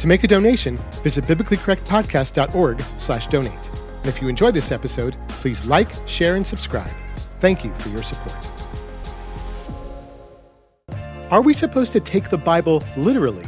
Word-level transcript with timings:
To 0.00 0.06
make 0.06 0.22
a 0.24 0.26
donation, 0.26 0.76
visit 1.02 1.24
biblicallycorrectpodcast.org 1.24 2.80
slash 2.98 3.28
donate. 3.28 3.70
And 3.96 4.06
if 4.06 4.20
you 4.20 4.28
enjoyed 4.28 4.52
this 4.54 4.70
episode, 4.70 5.16
please 5.28 5.66
like, 5.66 5.88
share, 6.06 6.36
and 6.36 6.46
subscribe. 6.46 6.90
Thank 7.40 7.64
you 7.64 7.72
for 7.74 7.88
your 7.88 8.02
support. 8.02 8.36
Are 11.30 11.42
we 11.42 11.54
supposed 11.54 11.92
to 11.92 12.00
take 12.00 12.30
the 12.30 12.38
Bible 12.38 12.84
literally? 12.96 13.46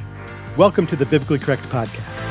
Welcome 0.57 0.87
to 0.89 0.97
the 0.97 1.07
Biblically 1.07 1.39
Correct 1.39 1.63
Podcast. 1.65 2.25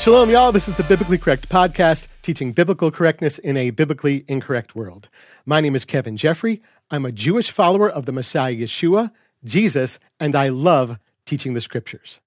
Shalom, 0.00 0.30
y'all. 0.30 0.52
This 0.52 0.68
is 0.68 0.76
the 0.76 0.84
Biblically 0.84 1.18
Correct 1.18 1.48
Podcast, 1.50 2.06
teaching 2.22 2.52
biblical 2.52 2.90
correctness 2.90 3.38
in 3.38 3.56
a 3.58 3.70
biblically 3.70 4.24
incorrect 4.28 4.74
world. 4.74 5.08
My 5.44 5.60
name 5.60 5.74
is 5.76 5.84
Kevin 5.84 6.16
Geoffrey. 6.16 6.62
I'm 6.90 7.04
a 7.04 7.12
Jewish 7.12 7.50
follower 7.50 7.90
of 7.90 8.06
the 8.06 8.12
Messiah 8.12 8.54
Yeshua, 8.54 9.10
Jesus, 9.44 9.98
and 10.18 10.34
I 10.34 10.48
love 10.48 10.98
teaching 11.26 11.52
the 11.52 11.60
scriptures. 11.60 12.20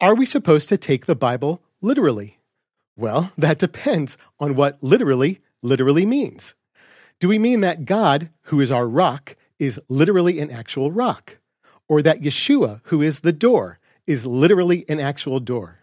Are 0.00 0.16
we 0.16 0.26
supposed 0.26 0.68
to 0.70 0.76
take 0.76 1.06
the 1.06 1.14
Bible 1.14 1.62
literally? 1.80 2.40
Well, 2.96 3.30
that 3.38 3.60
depends 3.60 4.18
on 4.40 4.56
what 4.56 4.82
literally 4.82 5.40
literally 5.62 6.04
means. 6.04 6.56
Do 7.20 7.28
we 7.28 7.38
mean 7.38 7.60
that 7.60 7.84
God, 7.84 8.30
who 8.42 8.60
is 8.60 8.72
our 8.72 8.88
rock, 8.88 9.36
is 9.60 9.80
literally 9.88 10.40
an 10.40 10.50
actual 10.50 10.90
rock? 10.90 11.38
Or 11.88 12.02
that 12.02 12.20
Yeshua, 12.20 12.80
who 12.84 13.00
is 13.00 13.20
the 13.20 13.32
door, 13.32 13.78
is 14.08 14.26
literally 14.26 14.84
an 14.88 14.98
actual 14.98 15.38
door? 15.38 15.78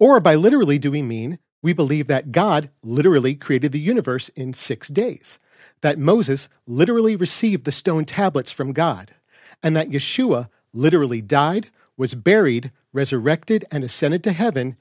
Or 0.00 0.18
by 0.18 0.34
literally, 0.34 0.78
do 0.80 0.90
we 0.90 1.02
mean 1.02 1.38
we 1.62 1.72
believe 1.72 2.06
that 2.06 2.32
God 2.32 2.70
literally 2.82 3.34
created 3.34 3.72
the 3.72 3.80
universe 3.80 4.28
in 4.30 4.54
six 4.54 4.88
days? 4.88 5.38
that 5.80 5.98
Moses 5.98 6.48
literally 6.66 7.16
received 7.16 7.64
the 7.64 7.72
stone 7.72 8.04
tablets 8.04 8.52
from 8.52 8.72
God, 8.72 9.14
and 9.62 9.76
that 9.76 9.90
Yeshua 9.90 10.48
literally 10.72 11.20
died, 11.20 11.70
was 11.96 12.14
buried, 12.14 12.70
resurrected, 12.92 13.64
and 13.70 13.84
ascended 13.84 14.22
to 14.24 14.32
heaven, 14.32 14.76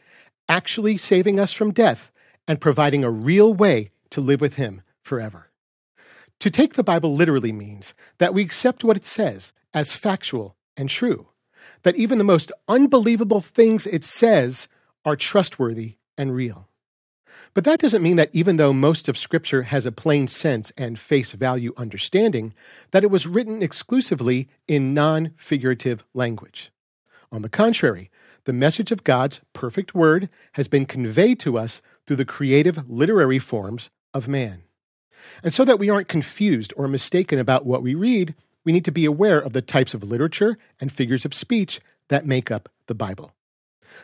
actually 0.47 0.97
saving 0.97 1.39
us 1.39 1.53
from 1.53 1.71
death 1.71 2.11
and 2.47 2.61
providing 2.61 3.03
a 3.03 3.11
real 3.11 3.53
way 3.53 3.91
to 4.09 4.21
live 4.21 4.41
with 4.41 4.55
Him 4.55 4.81
forever. 5.01 5.47
To 6.39 6.49
take 6.49 6.73
the 6.73 6.83
Bible 6.83 7.15
literally 7.15 7.51
means 7.51 7.93
that 8.17 8.33
we 8.33 8.41
accept 8.41 8.83
what 8.83 8.97
it 8.97 9.05
says 9.05 9.53
as 9.73 9.93
factual 9.93 10.55
and 10.77 10.89
true, 10.89 11.27
that 11.83 11.97
even 11.97 12.17
the 12.17 12.23
most 12.23 12.51
unbelievable 12.67 13.41
things 13.41 13.85
it 13.85 14.03
says 14.03 14.67
are 15.05 15.15
trustworthy 15.15 15.95
and 16.17 16.33
real. 16.33 16.68
But 17.53 17.63
that 17.63 17.79
doesn't 17.79 18.03
mean 18.03 18.17
that 18.17 18.29
even 18.31 18.57
though 18.57 18.73
most 18.73 19.09
of 19.09 19.17
Scripture 19.17 19.63
has 19.63 19.85
a 19.85 19.91
plain 19.91 20.27
sense 20.27 20.71
and 20.77 20.99
face 20.99 21.31
value 21.31 21.73
understanding, 21.77 22.53
that 22.91 23.03
it 23.03 23.11
was 23.11 23.27
written 23.27 23.63
exclusively 23.63 24.47
in 24.67 24.93
non 24.93 25.31
figurative 25.37 26.03
language. 26.13 26.71
On 27.31 27.41
the 27.41 27.49
contrary, 27.49 28.09
the 28.45 28.53
message 28.53 28.91
of 28.91 29.03
God's 29.03 29.41
perfect 29.53 29.93
word 29.93 30.29
has 30.53 30.67
been 30.67 30.85
conveyed 30.85 31.39
to 31.41 31.57
us 31.57 31.81
through 32.05 32.15
the 32.15 32.25
creative 32.25 32.89
literary 32.89 33.39
forms 33.39 33.89
of 34.13 34.27
man. 34.27 34.63
And 35.43 35.53
so 35.53 35.65
that 35.65 35.79
we 35.79 35.89
aren't 35.89 36.07
confused 36.07 36.73
or 36.75 36.87
mistaken 36.87 37.39
about 37.39 37.65
what 37.65 37.83
we 37.83 37.93
read, 37.93 38.35
we 38.63 38.71
need 38.71 38.85
to 38.85 38.91
be 38.91 39.05
aware 39.05 39.39
of 39.39 39.53
the 39.53 39.61
types 39.61 39.93
of 39.93 40.03
literature 40.03 40.57
and 40.79 40.91
figures 40.91 41.25
of 41.25 41.33
speech 41.33 41.79
that 42.07 42.25
make 42.25 42.49
up 42.51 42.69
the 42.87 42.95
Bible. 42.95 43.33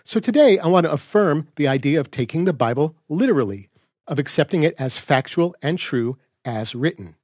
So 0.03 0.19
today, 0.19 0.59
I 0.59 0.67
want 0.67 0.85
to 0.85 0.91
affirm 0.91 1.47
the 1.55 1.67
idea 1.67 1.99
of 1.99 2.11
taking 2.11 2.45
the 2.45 2.53
Bible 2.53 2.95
literally, 3.09 3.69
of 4.07 4.19
accepting 4.19 4.63
it 4.63 4.75
as 4.77 4.97
factual 4.97 5.55
and 5.61 5.79
true 5.79 6.17
as 6.43 6.75
written, 6.75 7.15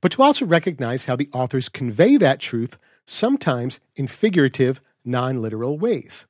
but 0.00 0.12
to 0.12 0.22
also 0.22 0.44
recognize 0.44 1.04
how 1.04 1.16
the 1.16 1.28
authors 1.32 1.68
convey 1.68 2.16
that 2.16 2.40
truth, 2.40 2.78
sometimes 3.06 3.80
in 3.94 4.06
figurative, 4.06 4.80
non 5.04 5.40
literal 5.40 5.78
ways. 5.78 6.26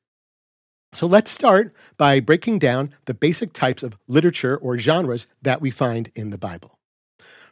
So 0.93 1.07
let's 1.07 1.31
start 1.31 1.75
by 1.97 2.21
breaking 2.21 2.59
down 2.59 2.95
the 3.05 3.15
basic 3.15 3.53
types 3.53 3.83
of 3.83 3.99
literature 4.07 4.57
or 4.57 4.79
genres 4.79 5.27
that 5.43 5.61
we 5.61 5.71
find 5.71 6.11
in 6.15 6.31
the 6.31 6.39
Bible. 6.39 6.79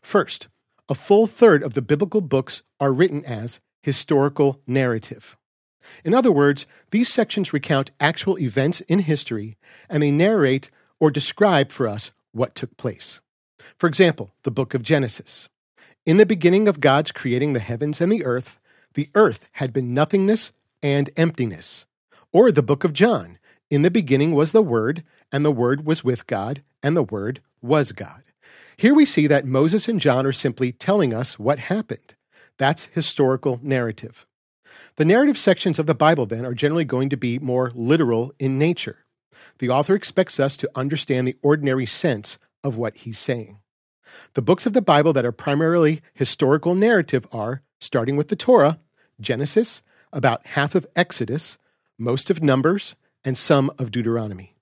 First, 0.02 0.48
a 0.88 0.94
full 0.94 1.26
third 1.26 1.62
of 1.62 1.74
the 1.74 1.82
biblical 1.82 2.20
books 2.20 2.62
are 2.78 2.92
written 2.92 3.24
as 3.24 3.60
historical 3.82 4.60
narrative. 4.66 5.36
In 6.04 6.14
other 6.14 6.32
words, 6.32 6.66
these 6.90 7.08
sections 7.08 7.52
recount 7.52 7.90
actual 8.00 8.38
events 8.38 8.80
in 8.82 9.00
history 9.00 9.56
and 9.88 10.02
they 10.02 10.10
narrate 10.10 10.70
or 11.00 11.10
describe 11.10 11.70
for 11.70 11.86
us 11.86 12.10
what 12.32 12.54
took 12.54 12.76
place. 12.76 13.20
For 13.78 13.86
example, 13.86 14.32
the 14.42 14.50
book 14.50 14.74
of 14.74 14.82
Genesis. 14.82 15.48
In 16.06 16.16
the 16.18 16.26
beginning 16.26 16.68
of 16.68 16.80
God's 16.80 17.12
creating 17.12 17.52
the 17.52 17.60
heavens 17.60 18.00
and 18.00 18.12
the 18.12 18.24
earth, 18.24 18.58
the 18.94 19.10
earth 19.14 19.48
had 19.52 19.72
been 19.72 19.94
nothingness 19.94 20.52
and 20.82 21.10
emptiness. 21.16 21.86
Or 22.32 22.52
the 22.52 22.62
book 22.62 22.84
of 22.84 22.92
John. 22.92 23.38
In 23.70 23.82
the 23.82 23.90
beginning 23.90 24.32
was 24.32 24.52
the 24.52 24.62
Word, 24.62 25.02
and 25.32 25.44
the 25.44 25.50
Word 25.50 25.86
was 25.86 26.04
with 26.04 26.26
God, 26.26 26.62
and 26.82 26.96
the 26.96 27.02
Word 27.02 27.40
was 27.62 27.92
God. 27.92 28.22
Here 28.76 28.94
we 28.94 29.06
see 29.06 29.26
that 29.26 29.46
Moses 29.46 29.88
and 29.88 30.00
John 30.00 30.26
are 30.26 30.32
simply 30.32 30.72
telling 30.72 31.14
us 31.14 31.38
what 31.38 31.58
happened. 31.58 32.14
That's 32.58 32.86
historical 32.86 33.58
narrative. 33.62 34.26
The 34.96 35.04
narrative 35.04 35.38
sections 35.38 35.78
of 35.78 35.86
the 35.86 35.94
Bible, 35.94 36.26
then, 36.26 36.44
are 36.44 36.54
generally 36.54 36.84
going 36.84 37.08
to 37.10 37.16
be 37.16 37.38
more 37.38 37.72
literal 37.74 38.32
in 38.38 38.58
nature. 38.58 39.04
The 39.58 39.68
author 39.68 39.94
expects 39.94 40.38
us 40.40 40.56
to 40.58 40.70
understand 40.74 41.26
the 41.26 41.36
ordinary 41.42 41.86
sense 41.86 42.38
of 42.62 42.76
what 42.76 42.96
he's 42.98 43.18
saying. 43.18 43.58
The 44.34 44.42
books 44.42 44.66
of 44.66 44.72
the 44.72 44.82
Bible 44.82 45.12
that 45.12 45.24
are 45.24 45.32
primarily 45.32 46.00
historical 46.14 46.74
narrative 46.74 47.26
are, 47.32 47.62
starting 47.80 48.16
with 48.16 48.28
the 48.28 48.36
Torah, 48.36 48.78
Genesis, 49.20 49.82
about 50.12 50.46
half 50.46 50.74
of 50.74 50.86
Exodus, 50.94 51.58
most 51.98 52.30
of 52.30 52.42
Numbers, 52.42 52.94
and 53.24 53.36
some 53.36 53.70
of 53.78 53.90
Deuteronomy. 53.90 54.54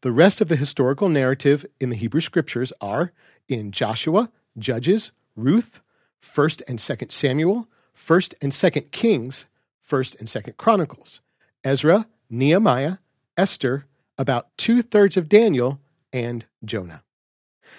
The 0.00 0.12
rest 0.12 0.40
of 0.40 0.48
the 0.48 0.56
historical 0.56 1.08
narrative 1.08 1.64
in 1.80 1.90
the 1.90 1.96
Hebrew 1.96 2.20
Scriptures 2.20 2.72
are 2.80 3.12
in 3.48 3.70
Joshua, 3.70 4.30
Judges, 4.58 5.12
Ruth, 5.36 5.80
1st 6.22 6.62
and 6.66 6.78
2nd 6.78 7.12
Samuel, 7.12 7.68
1st 7.98 8.34
and 8.40 8.52
2nd 8.52 8.90
Kings, 8.90 9.46
1st 9.88 10.18
and 10.20 10.28
2nd 10.28 10.56
Chronicles, 10.56 11.20
Ezra, 11.64 12.06
Nehemiah, 12.30 12.98
Esther, 13.36 13.86
about 14.16 14.48
two 14.56 14.82
thirds 14.82 15.16
of 15.16 15.28
Daniel, 15.28 15.80
and 16.12 16.46
Jonah. 16.64 17.02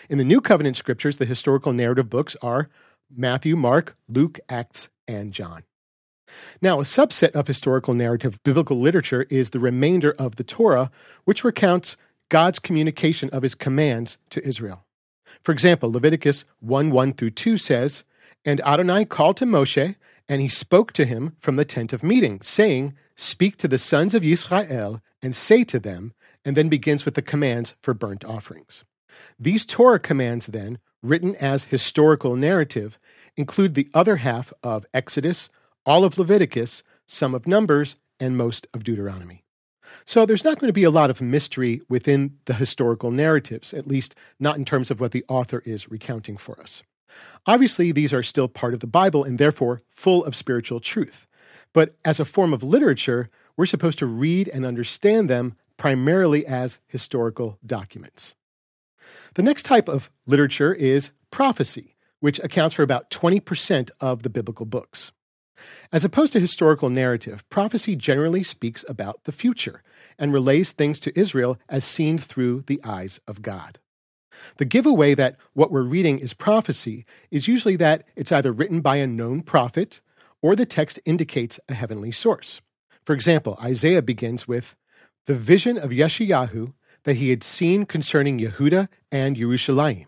In 0.09 0.18
the 0.18 0.24
New 0.24 0.41
Covenant 0.41 0.75
scriptures, 0.75 1.18
the 1.18 1.25
historical 1.25 1.74
narrative 1.74 2.09
books 2.09 2.35
are 2.41 2.69
Matthew, 3.16 3.56
Mark, 3.56 3.96
Luke, 4.07 4.40
Acts, 4.47 4.90
and 5.07 5.34
John. 5.34 5.63
Now, 6.62 6.80
a 6.80 6.84
subset 6.84 7.31
of 7.31 7.47
historical 7.47 7.96
narrative 7.96 8.41
biblical 8.44 8.80
literature 8.80 9.25
is 9.30 9.50
the 9.50 9.59
remainder 9.59 10.12
of 10.19 10.36
the 10.36 10.44
Torah, 10.44 10.91
which 11.25 11.44
recounts 11.44 11.97
God's 12.30 12.59
communication 12.59 13.30
of 13.31 13.41
his 13.41 13.56
commands 13.56 14.18
to 14.30 14.47
Israel. 14.47 14.86
For 15.41 15.51
example, 15.51 15.91
Leviticus 15.91 16.46
1 16.59 16.91
1 16.91 17.13
through 17.13 17.31
2 17.31 17.57
says, 17.57 18.03
And 18.46 18.62
Adonai 18.62 19.06
called 19.06 19.38
to 19.38 19.46
Moshe 19.46 19.96
and 20.29 20.41
he 20.41 20.47
spoke 20.47 20.94
to 20.94 21.06
him 21.06 21.35
from 21.40 21.56
the 21.56 21.66
tent 21.66 21.91
of 21.91 22.03
meeting, 22.03 22.40
saying, 22.41 22.94
Speak 23.16 23.57
to 23.57 23.67
the 23.67 23.79
sons 23.79 24.13
of 24.13 24.23
Israel 24.23 25.01
and 25.22 25.35
say 25.35 25.63
to 25.66 25.79
them, 25.79 26.13
and 26.45 26.56
then 26.56 26.69
begins 26.69 27.03
with 27.03 27.16
the 27.16 27.22
commands 27.22 27.75
for 27.81 27.94
burnt 27.94 28.23
offerings. 28.23 28.85
These 29.38 29.66
Torah 29.66 30.00
commands, 30.00 30.47
then, 30.47 30.78
written 31.01 31.35
as 31.35 31.66
historical 31.66 32.35
narrative, 32.35 32.97
include 33.35 33.73
the 33.73 33.89
other 33.94 34.18
half 34.18 34.53
of 34.63 34.85
Exodus, 34.94 35.50
all 35.85 36.06
of 36.06 36.18
Leviticus, 36.18 36.84
some 37.07 37.34
of 37.34 37.47
Numbers, 37.47 37.97
and 38.19 38.38
most 38.38 38.68
of 38.73 38.84
Deuteronomy. 38.84 39.44
So 40.06 40.25
there's 40.25 40.44
not 40.44 40.59
going 40.59 40.69
to 40.69 40.73
be 40.73 40.84
a 40.84 40.91
lot 40.91 41.09
of 41.09 41.19
mystery 41.19 41.81
within 41.89 42.38
the 42.45 42.53
historical 42.53 43.12
narratives, 43.12 43.73
at 43.73 43.88
least 43.88 44.16
not 44.39 44.57
in 44.57 44.66
terms 44.66 44.91
of 44.91 45.00
what 45.00 45.12
the 45.12 45.25
author 45.28 45.63
is 45.66 45.89
recounting 45.89 46.38
for 46.38 46.59
us. 46.62 46.84
Obviously, 47.46 47.92
these 47.92 48.14
are 48.14 48.24
still 48.24 48.47
part 48.47 48.74
of 48.74 48.80
the 48.80 48.88
Bible 48.88 49.24
and 49.24 49.38
therefore 49.38 49.81
full 49.90 50.24
of 50.25 50.36
spiritual 50.36 50.80
truth. 50.80 51.28
But 51.74 51.95
as 52.04 52.19
a 52.19 52.25
form 52.25 52.54
of 52.54 52.63
literature, 52.63 53.30
we're 53.57 53.66
supposed 53.66 54.00
to 54.00 54.06
read 54.06 54.48
and 54.48 54.66
understand 54.66 55.30
them 55.30 55.56
primarily 55.78 56.45
as 56.45 56.80
historical 56.88 57.57
documents. 57.66 58.36
The 59.36 59.44
next 59.44 59.63
type 59.63 59.88
of 59.88 60.12
literature 60.25 60.74
is 60.74 61.12
prophecy, 61.31 61.95
which 62.19 62.39
accounts 62.39 62.75
for 62.75 62.83
about 62.83 63.10
20% 63.10 63.89
of 64.00 64.24
the 64.24 64.30
biblical 64.30 64.66
books. 64.66 65.12
As 65.92 66.06
opposed 66.06 66.33
to 66.33 66.39
historical 66.39 66.89
narrative, 66.89 67.48
prophecy 67.50 67.95
generally 67.95 68.44
speaks 68.44 68.86
about 68.88 69.24
the 69.25 69.31
future 69.31 69.83
and 70.18 70.33
relays 70.33 70.72
things 70.72 71.00
to 71.01 71.19
Israel 71.19 71.57
as 71.68 71.83
seen 71.83 72.18
through 72.18 72.63
the 72.68 72.80
eyes 72.83 73.19
of 73.28 73.42
God. 73.42 73.80
The 74.57 74.65
giveaway 74.65 75.15
that 75.15 75.38
what 75.53 75.71
we're 75.71 75.81
reading 75.81 76.19
is 76.19 76.33
prophecy 76.33 77.06
is 77.31 77.47
usually 77.47 77.75
that 77.77 78.03
it's 78.15 78.31
either 78.31 78.51
written 78.51 78.81
by 78.81 78.97
a 78.97 79.07
known 79.07 79.41
prophet 79.41 80.01
or 80.41 80.56
the 80.56 80.65
text 80.65 81.00
indicates 81.06 81.59
a 81.68 81.74
heavenly 81.74 82.12
source. 82.12 82.62
For 83.06 83.13
example, 83.13 83.57
Isaiah 83.62 84.01
begins 84.01 84.47
with 84.47 84.75
the 85.25 85.36
vision 85.36 85.77
of 85.77 85.91
Yeshayahu 85.91 86.74
that 87.03 87.18
he 87.18 87.30
had 87.30 87.44
seen 87.44 87.86
concerning 87.86 88.39
Yehuda 88.39 88.88
and 89.12 89.36
Jerusalem. 89.36 90.06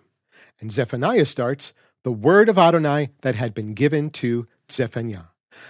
And 0.60 0.72
Zephaniah 0.72 1.25
starts, 1.25 1.74
the 2.04 2.12
word 2.12 2.50
of 2.50 2.57
Adonai 2.57 3.10
that 3.22 3.36
had 3.36 3.54
been 3.54 3.74
given 3.74 4.10
to 4.12 4.48
Zephaniah. 4.72 5.25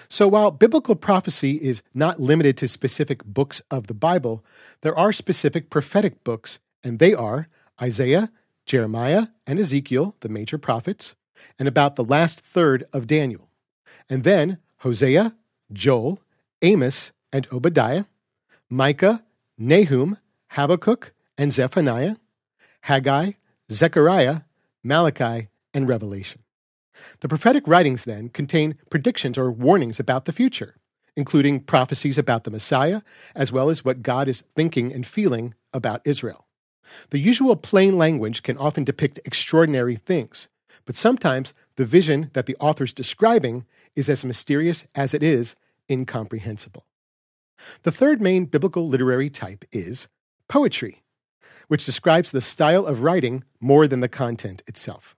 So 0.08 0.28
while 0.28 0.52
biblical 0.52 0.96
prophecy 0.96 1.54
is 1.54 1.82
not 1.94 2.20
limited 2.20 2.58
to 2.58 2.68
specific 2.68 3.24
books 3.26 3.62
of 3.72 3.88
the 3.88 3.94
Bible, 3.94 4.44
there 4.82 4.98
are 4.98 5.12
specific 5.12 5.70
prophetic 5.70 6.24
books, 6.24 6.60
and 6.84 7.00
they 7.00 7.14
are 7.14 7.48
Isaiah, 7.82 8.32
Jeremiah, 8.66 9.28
and 9.46 9.60
Ezekiel, 9.60 10.16
the 10.22 10.30
major 10.30 10.58
prophets, 10.58 11.16
and 11.58 11.68
about 11.68 11.96
the 11.96 12.04
last 12.04 12.40
third 12.40 12.86
of 12.94 13.08
Daniel. 13.08 13.50
And 14.10 14.24
then 14.24 14.60
Hosea, 14.78 15.36
Joel, 15.72 16.22
Amos, 16.62 17.12
and 17.34 17.48
Obadiah, 17.52 18.06
Micah, 18.70 19.24
Nahum, 19.58 20.18
Habakkuk, 20.50 21.14
and 21.38 21.52
Zephaniah, 21.52 22.16
Haggai, 22.82 23.34
Zechariah, 23.72 24.42
Malachi, 24.84 25.50
and 25.74 25.88
Revelation. 25.88 26.42
The 27.22 27.28
prophetic 27.28 27.68
writings 27.68 28.06
then 28.06 28.30
contain 28.30 28.76
predictions 28.90 29.38
or 29.38 29.52
warnings 29.52 30.00
about 30.00 30.26
the 30.26 30.34
future, 30.34 30.76
including 31.16 31.62
prophecies 31.62 32.18
about 32.18 32.44
the 32.44 32.52
Messiah, 32.52 33.02
as 33.36 33.52
well 33.52 33.70
as 33.70 33.86
what 33.86 34.04
God 34.04 34.28
is 34.28 34.44
thinking 34.56 34.94
and 34.94 35.06
feeling 35.06 35.54
about 35.74 36.02
Israel. 36.06 36.48
The 37.10 37.20
usual 37.20 37.56
plain 37.56 37.98
language 37.98 38.44
can 38.44 38.58
often 38.58 38.84
depict 38.84 39.20
extraordinary 39.26 39.96
things, 39.96 40.48
but 40.86 40.96
sometimes 40.96 41.54
the 41.76 41.86
vision 41.86 42.30
that 42.34 42.46
the 42.46 42.56
author's 42.60 42.94
describing 42.94 43.66
is 43.96 44.10
as 44.10 44.26
mysterious 44.26 44.86
as 44.96 45.14
it 45.14 45.24
is 45.24 45.56
incomprehensible. 45.90 46.86
The 47.84 47.92
third 47.92 48.22
main 48.22 48.46
biblical 48.46 48.88
literary 48.88 49.30
type 49.30 49.66
is 49.72 50.08
poetry, 50.48 51.04
which 51.68 51.86
describes 51.86 52.32
the 52.32 52.42
style 52.42 52.86
of 52.86 53.02
writing 53.02 53.44
more 53.60 53.88
than 53.88 54.00
the 54.00 54.10
content 54.10 54.64
itself. 54.68 55.16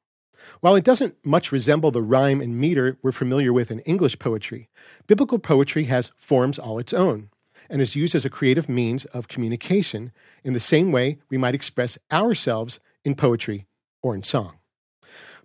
While 0.60 0.76
it 0.76 0.84
doesn't 0.84 1.16
much 1.26 1.52
resemble 1.52 1.92
the 1.92 2.02
rhyme 2.02 2.42
and 2.42 2.60
meter 2.60 2.98
we're 3.02 3.14
familiar 3.14 3.54
with 3.54 3.72
in 3.72 3.80
English 3.80 4.20
poetry, 4.20 4.70
biblical 5.08 5.40
poetry 5.40 5.86
has 5.86 6.12
forms 6.18 6.60
all 6.60 6.80
its 6.80 6.94
own 6.94 7.30
and 7.74 7.82
is 7.82 7.96
used 7.96 8.14
as 8.14 8.24
a 8.24 8.30
creative 8.30 8.70
means 8.70 9.04
of 9.06 9.28
communication 9.28 10.12
in 10.44 10.54
the 10.54 10.60
same 10.60 10.92
way 10.92 11.18
we 11.32 11.40
might 11.40 11.56
express 11.56 11.98
ourselves 12.12 12.80
in 13.04 13.16
poetry 13.16 13.66
or 14.04 14.14
in 14.14 14.22
song. 14.22 14.60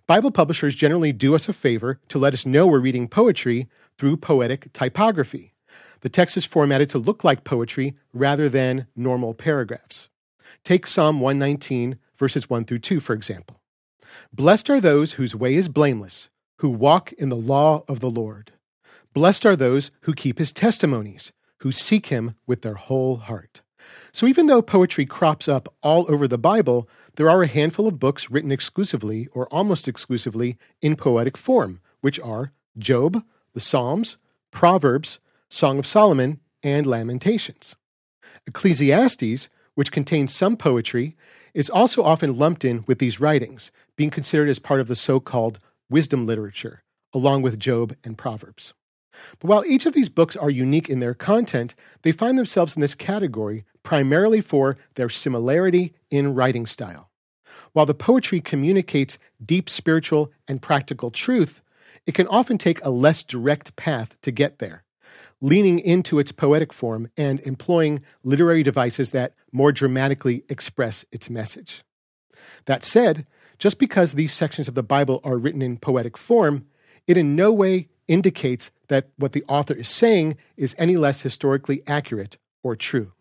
Bible 0.05 0.29
publishers 0.29 0.75
generally 0.75 1.11
do 1.11 1.33
us 1.33 1.49
a 1.49 1.53
favor 1.53 1.99
to 2.07 2.19
let 2.19 2.35
us 2.35 2.45
know 2.45 2.67
we're 2.67 2.77
reading 2.77 3.07
poetry 3.07 3.67
through 3.97 4.17
poetic 4.17 4.71
typography. 4.73 5.55
The 6.01 6.09
text 6.09 6.37
is 6.37 6.45
formatted 6.45 6.91
to 6.91 6.99
look 6.99 7.23
like 7.23 7.43
poetry 7.43 7.97
rather 8.13 8.47
than 8.47 8.85
normal 8.95 9.33
paragraphs. 9.33 10.09
Take 10.63 10.85
Psalm 10.85 11.19
119, 11.19 11.97
verses 12.15 12.47
1 12.47 12.65
through 12.65 12.79
2, 12.79 12.99
for 12.99 13.13
example. 13.13 13.59
Blessed 14.31 14.69
are 14.69 14.79
those 14.79 15.13
whose 15.13 15.35
way 15.35 15.55
is 15.55 15.67
blameless, 15.67 16.29
who 16.57 16.69
walk 16.69 17.11
in 17.13 17.29
the 17.29 17.35
law 17.35 17.83
of 17.87 18.01
the 18.01 18.09
Lord. 18.09 18.51
Blessed 19.15 19.47
are 19.47 19.55
those 19.55 19.89
who 20.01 20.13
keep 20.13 20.37
his 20.37 20.53
testimonies, 20.53 21.31
who 21.59 21.71
seek 21.71 22.07
him 22.07 22.35
with 22.47 22.61
their 22.61 22.75
whole 22.75 23.17
heart. 23.17 23.61
So, 24.11 24.27
even 24.27 24.47
though 24.47 24.61
poetry 24.61 25.05
crops 25.05 25.47
up 25.47 25.73
all 25.81 26.05
over 26.09 26.27
the 26.27 26.37
Bible, 26.37 26.87
there 27.15 27.29
are 27.29 27.43
a 27.43 27.47
handful 27.47 27.87
of 27.87 27.99
books 27.99 28.29
written 28.29 28.51
exclusively 28.51 29.27
or 29.33 29.47
almost 29.47 29.87
exclusively 29.87 30.57
in 30.81 30.95
poetic 30.95 31.37
form, 31.37 31.79
which 32.01 32.19
are 32.19 32.51
Job, 32.77 33.23
the 33.53 33.59
Psalms, 33.59 34.17
Proverbs, 34.51 35.19
Song 35.49 35.79
of 35.79 35.87
Solomon, 35.87 36.39
and 36.63 36.85
Lamentations. 36.85 37.75
Ecclesiastes, 38.47 39.49
which 39.75 39.91
contains 39.91 40.33
some 40.33 40.57
poetry, 40.57 41.15
is 41.53 41.69
also 41.69 42.03
often 42.03 42.37
lumped 42.37 42.63
in 42.63 42.83
with 42.87 42.99
these 42.99 43.19
writings, 43.19 43.71
being 43.95 44.09
considered 44.09 44.49
as 44.49 44.59
part 44.59 44.79
of 44.79 44.87
the 44.87 44.95
so 44.95 45.19
called 45.19 45.59
wisdom 45.89 46.25
literature, 46.25 46.83
along 47.13 47.41
with 47.41 47.59
Job 47.59 47.95
and 48.03 48.17
Proverbs. 48.17 48.73
But 49.39 49.47
while 49.47 49.65
each 49.65 49.85
of 49.85 49.93
these 49.93 50.09
books 50.09 50.35
are 50.35 50.49
unique 50.49 50.89
in 50.89 50.99
their 50.99 51.13
content, 51.13 51.75
they 52.01 52.11
find 52.11 52.37
themselves 52.37 52.75
in 52.75 52.81
this 52.81 52.95
category 52.95 53.65
primarily 53.83 54.41
for 54.41 54.77
their 54.95 55.09
similarity 55.09 55.93
in 56.09 56.35
writing 56.35 56.65
style. 56.65 57.09
While 57.73 57.85
the 57.85 57.93
poetry 57.93 58.41
communicates 58.41 59.17
deep 59.43 59.69
spiritual 59.69 60.31
and 60.47 60.61
practical 60.61 61.11
truth, 61.11 61.61
it 62.05 62.13
can 62.13 62.27
often 62.27 62.57
take 62.57 62.83
a 62.83 62.89
less 62.89 63.23
direct 63.23 63.75
path 63.75 64.15
to 64.21 64.31
get 64.31 64.59
there, 64.59 64.83
leaning 65.41 65.79
into 65.79 66.19
its 66.19 66.31
poetic 66.31 66.73
form 66.73 67.09
and 67.17 67.39
employing 67.41 68.01
literary 68.23 68.63
devices 68.63 69.11
that 69.11 69.33
more 69.51 69.71
dramatically 69.71 70.43
express 70.49 71.05
its 71.11 71.29
message. 71.29 71.83
That 72.65 72.83
said, 72.83 73.25
just 73.57 73.77
because 73.77 74.13
these 74.13 74.33
sections 74.33 74.67
of 74.67 74.75
the 74.75 74.83
Bible 74.83 75.19
are 75.23 75.37
written 75.37 75.61
in 75.61 75.77
poetic 75.77 76.17
form, 76.17 76.65
it 77.07 77.17
in 77.17 77.35
no 77.35 77.51
way 77.51 77.89
indicates 78.07 78.71
that 78.89 79.07
what 79.17 79.31
the 79.31 79.43
author 79.47 79.73
is 79.73 79.87
saying 79.87 80.37
is 80.57 80.75
any 80.77 80.97
less 80.97 81.21
historically 81.21 81.81
accurate 81.87 82.37
or 82.61 82.75
true. 82.75 83.13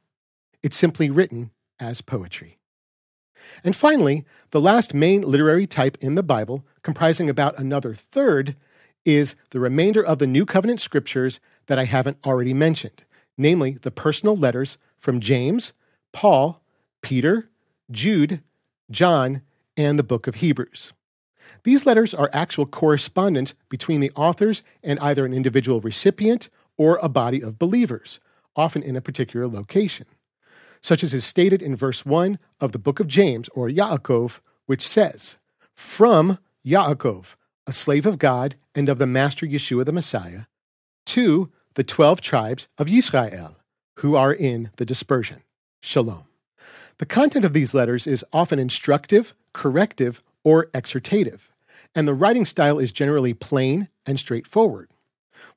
It's 0.62 0.76
simply 0.76 1.08
written 1.08 1.50
as 1.78 2.00
poetry. 2.00 2.58
And 3.62 3.76
finally, 3.76 4.24
the 4.50 4.60
last 4.60 4.92
main 4.92 5.22
literary 5.22 5.66
type 5.66 5.96
in 6.00 6.16
the 6.16 6.22
Bible, 6.22 6.66
comprising 6.82 7.30
about 7.30 7.58
another 7.58 7.94
third, 7.94 8.56
is 9.04 9.36
the 9.50 9.60
remainder 9.60 10.02
of 10.04 10.18
the 10.18 10.26
New 10.26 10.44
Covenant 10.44 10.80
scriptures 10.80 11.40
that 11.66 11.78
I 11.78 11.84
haven't 11.84 12.18
already 12.26 12.52
mentioned, 12.52 13.04
namely 13.36 13.78
the 13.82 13.90
personal 13.90 14.36
letters 14.36 14.76
from 14.98 15.20
James, 15.20 15.72
Paul, 16.12 16.60
Peter, 17.00 17.48
Jude, 17.90 18.42
John, 18.90 19.42
and 19.76 19.98
the 19.98 20.02
book 20.02 20.26
of 20.26 20.36
Hebrews. 20.36 20.92
These 21.64 21.86
letters 21.86 22.14
are 22.14 22.30
actual 22.32 22.66
correspondence 22.66 23.54
between 23.68 24.00
the 24.00 24.12
authors 24.14 24.62
and 24.82 24.98
either 25.00 25.24
an 25.26 25.32
individual 25.32 25.80
recipient 25.80 26.48
or 26.76 26.98
a 27.02 27.08
body 27.08 27.42
of 27.42 27.58
believers, 27.58 28.20
often 28.56 28.82
in 28.82 28.96
a 28.96 29.00
particular 29.00 29.46
location, 29.48 30.06
such 30.80 31.02
as 31.02 31.12
is 31.12 31.24
stated 31.24 31.62
in 31.62 31.76
verse 31.76 32.06
1 32.06 32.38
of 32.60 32.72
the 32.72 32.78
book 32.78 33.00
of 33.00 33.08
James, 33.08 33.48
or 33.54 33.68
Yaakov, 33.68 34.40
which 34.66 34.86
says, 34.86 35.36
From 35.74 36.38
Yaakov, 36.64 37.36
a 37.66 37.72
slave 37.72 38.06
of 38.06 38.18
God 38.18 38.56
and 38.74 38.88
of 38.88 38.98
the 38.98 39.06
Master 39.06 39.46
Yeshua 39.46 39.84
the 39.84 39.92
Messiah, 39.92 40.42
to 41.06 41.50
the 41.74 41.84
twelve 41.84 42.20
tribes 42.20 42.68
of 42.78 42.88
Israel, 42.88 43.56
who 43.96 44.14
are 44.16 44.32
in 44.32 44.70
the 44.76 44.84
dispersion. 44.84 45.42
Shalom. 45.80 46.24
The 46.98 47.06
content 47.06 47.44
of 47.44 47.52
these 47.52 47.74
letters 47.74 48.06
is 48.06 48.24
often 48.32 48.58
instructive, 48.58 49.34
corrective, 49.52 50.22
or 50.48 50.64
exhortative, 50.72 51.50
and 51.94 52.08
the 52.08 52.14
writing 52.14 52.46
style 52.46 52.78
is 52.78 52.90
generally 52.90 53.34
plain 53.34 53.86
and 54.06 54.18
straightforward. 54.18 54.88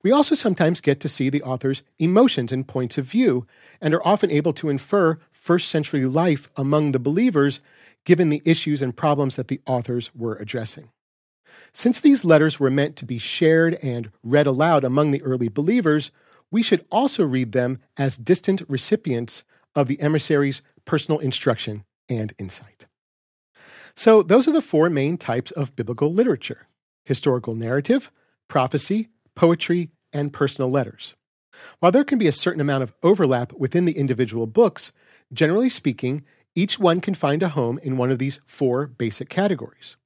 We 0.03 0.11
also 0.11 0.35
sometimes 0.35 0.81
get 0.81 0.99
to 0.99 1.07
see 1.07 1.29
the 1.29 1.43
author's 1.43 1.81
emotions 1.97 2.51
and 2.51 2.67
points 2.67 2.97
of 2.97 3.05
view, 3.05 3.47
and 3.79 3.93
are 3.93 4.05
often 4.05 4.29
able 4.29 4.51
to 4.51 4.67
infer 4.67 5.17
first 5.31 5.69
century 5.69 6.03
life 6.03 6.49
among 6.57 6.91
the 6.91 6.99
believers 6.99 7.61
given 8.03 8.27
the 8.27 8.41
issues 8.43 8.81
and 8.81 8.97
problems 8.97 9.37
that 9.37 9.47
the 9.47 9.61
authors 9.65 10.13
were 10.13 10.35
addressing. 10.35 10.89
Since 11.71 12.01
these 12.01 12.25
letters 12.25 12.59
were 12.59 12.69
meant 12.69 12.97
to 12.97 13.05
be 13.05 13.17
shared 13.17 13.75
and 13.81 14.11
read 14.23 14.45
aloud 14.45 14.83
among 14.83 15.11
the 15.11 15.21
early 15.21 15.47
believers, 15.47 16.11
we 16.51 16.63
should 16.63 16.83
also 16.91 17.23
read 17.23 17.53
them 17.53 17.79
as 17.95 18.17
distant 18.17 18.61
recipients 18.67 19.45
of 19.73 19.87
the 19.87 20.01
emissary's 20.01 20.61
personal 20.83 21.19
instruction 21.19 21.85
and 22.09 22.33
insight. 22.37 22.87
So, 23.95 24.23
those 24.23 24.47
are 24.47 24.53
the 24.53 24.61
four 24.61 24.89
main 24.89 25.17
types 25.17 25.51
of 25.51 25.75
biblical 25.75 26.13
literature 26.13 26.67
historical 27.03 27.55
narrative, 27.55 28.11
prophecy, 28.47 29.09
poetry, 29.35 29.89
and 30.13 30.31
personal 30.31 30.69
letters. 30.69 31.15
While 31.79 31.91
there 31.91 32.03
can 32.03 32.17
be 32.17 32.27
a 32.27 32.31
certain 32.31 32.61
amount 32.61 32.83
of 32.83 32.93
overlap 33.03 33.53
within 33.53 33.85
the 33.85 33.97
individual 33.97 34.47
books, 34.47 34.91
generally 35.33 35.69
speaking, 35.69 36.23
each 36.55 36.79
one 36.79 37.01
can 37.01 37.15
find 37.15 37.41
a 37.43 37.49
home 37.49 37.79
in 37.81 37.97
one 37.97 38.11
of 38.11 38.19
these 38.19 38.39
four 38.45 38.87
basic 38.87 39.29
categories. 39.29 39.97